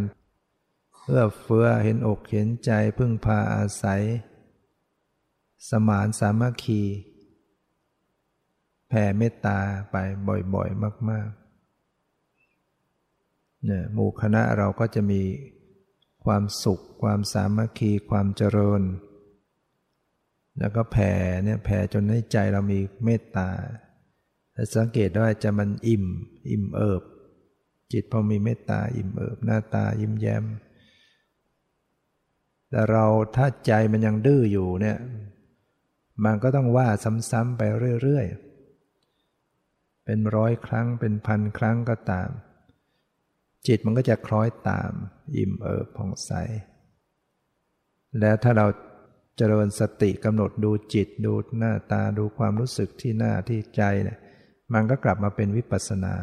[1.07, 4.03] เอื้อเฟื้อเห็นอกเห็นใจพึ่งพาอาศัย
[5.71, 6.83] สมานสามัคคี
[8.89, 9.59] แผ่เมตตา
[9.91, 9.97] ไป
[10.55, 15.23] บ่อยๆ มากๆเนี่ยหมู่คณะเราก็จะมี
[16.25, 18.83] ความสุข ความสามัคคีความเจริญ
[20.59, 21.13] แล้วก็แผ่
[21.45, 23.49] เนี่ยแผ่จนให้ใจเรามีเมตตา
[24.77, 26.05] สังเกตได้จะมันอิ่ม
[26.51, 27.03] อิ่มเอิบ
[27.93, 30.45] จิตพอมีเมตตาอิ่มเอิบ หน้าตายิ้มแย้ม
[32.71, 33.05] แต่เรา
[33.37, 34.99] ถ้าใจมันยังดื้ออยู่เนี่ย
[36.25, 36.89] มันก็ต้องว่า
[37.31, 37.63] ซ้ำๆไป
[38.03, 42.29] เรื่อยๆ เป็นร้อยครั้งเป็นพันครั้งก็ตาม
[43.67, 44.93] จิตมันก็จะคล้อยตาม
[45.37, 46.31] อิ่มเอิบผ่องใส
[48.21, 48.67] แล้วถ้าเรา
[49.37, 54.19] เจริญสติกำหนดดูจิตดูหน้าตาดูความรู้สึกที่หน้าที่ใจเนี่ย
[54.75, 56.15] มันก็กลับมาเป็นวิปัสนา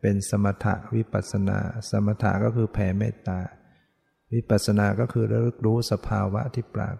[0.00, 1.58] เป็นสมถะวิปัสนา
[1.90, 3.38] สมถะก็คือแผ่เมตตา
[4.34, 6.96] วิปัสนาก็คือระลึกรู้สภาวะที่ปราก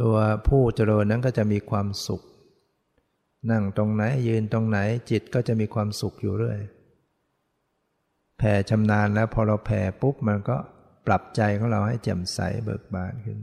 [0.00, 0.16] ตัว
[0.48, 2.22] ผู้เจริญนั้นก็จะมีความสุข
[3.50, 4.78] นั่งตรงไหนยืนตรงไหน
[5.10, 6.58] จิตก็จะมีความสุขอยู่เรื่อย
[8.42, 10.56] แผ่ชำนาญแล้วพอเราแผ่ปุ๊บมันก็
[11.06, 13.38] ปรับใจของเราให้แจ่มใสเบิกบานขึ้น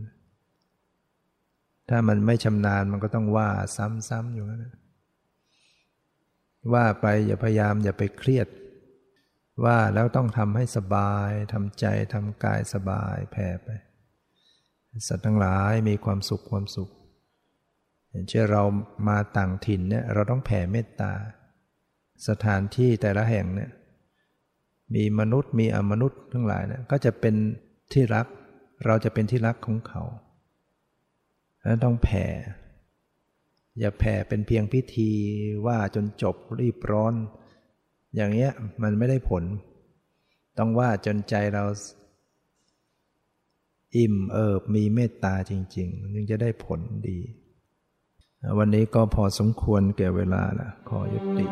[1.89, 3.49] ถ้ามันไม่ชำนาญมันก็ต้องว่า
[4.09, 4.65] ซ้ำๆอยู่นั่น
[6.73, 8.47] ว่าไปอย่าพยายามอย่าไปเครียด
[9.65, 13.69] ว่าแล้วต้องทำให้สบายทำใจทำกายสบายแผ่ไป
[15.07, 16.89] สัตว์ทั้งหลายมีความสุขความสุข
[18.09, 18.63] อย่างเช่นเรา
[19.07, 21.13] มาต่างถิ่นเนี่ยเราต้องแผ่เมตตา
[22.27, 23.69] สถานที่แต่ละแห่งเนี่ย
[24.95, 27.35] มีมนุษย์มีอมนุษย์ทั้งหลายเนี่ยก็จะเป็น
[27.93, 28.27] ที่รัก
[28.85, 30.03] เราจะเป็นที่รักของเขา
[31.63, 32.25] แล้วต้องแผ่
[33.79, 35.11] อย่าแผ่เป็นเพียงพิธี
[35.67, 37.13] ว่าจนจบรีบร้อน
[38.15, 38.51] อย่างเงี้ย
[38.83, 39.43] มันไม่ได้ผล
[40.57, 41.63] ต้องว่าจนใจเรา
[43.97, 46.79] อิ่มเอิบมีเมตตาจริงๆจึงจะได้ผล
[47.09, 47.19] ดี
[48.57, 51.45] วันนี้ก็พอสมควรแก่เวลาละขอยุติ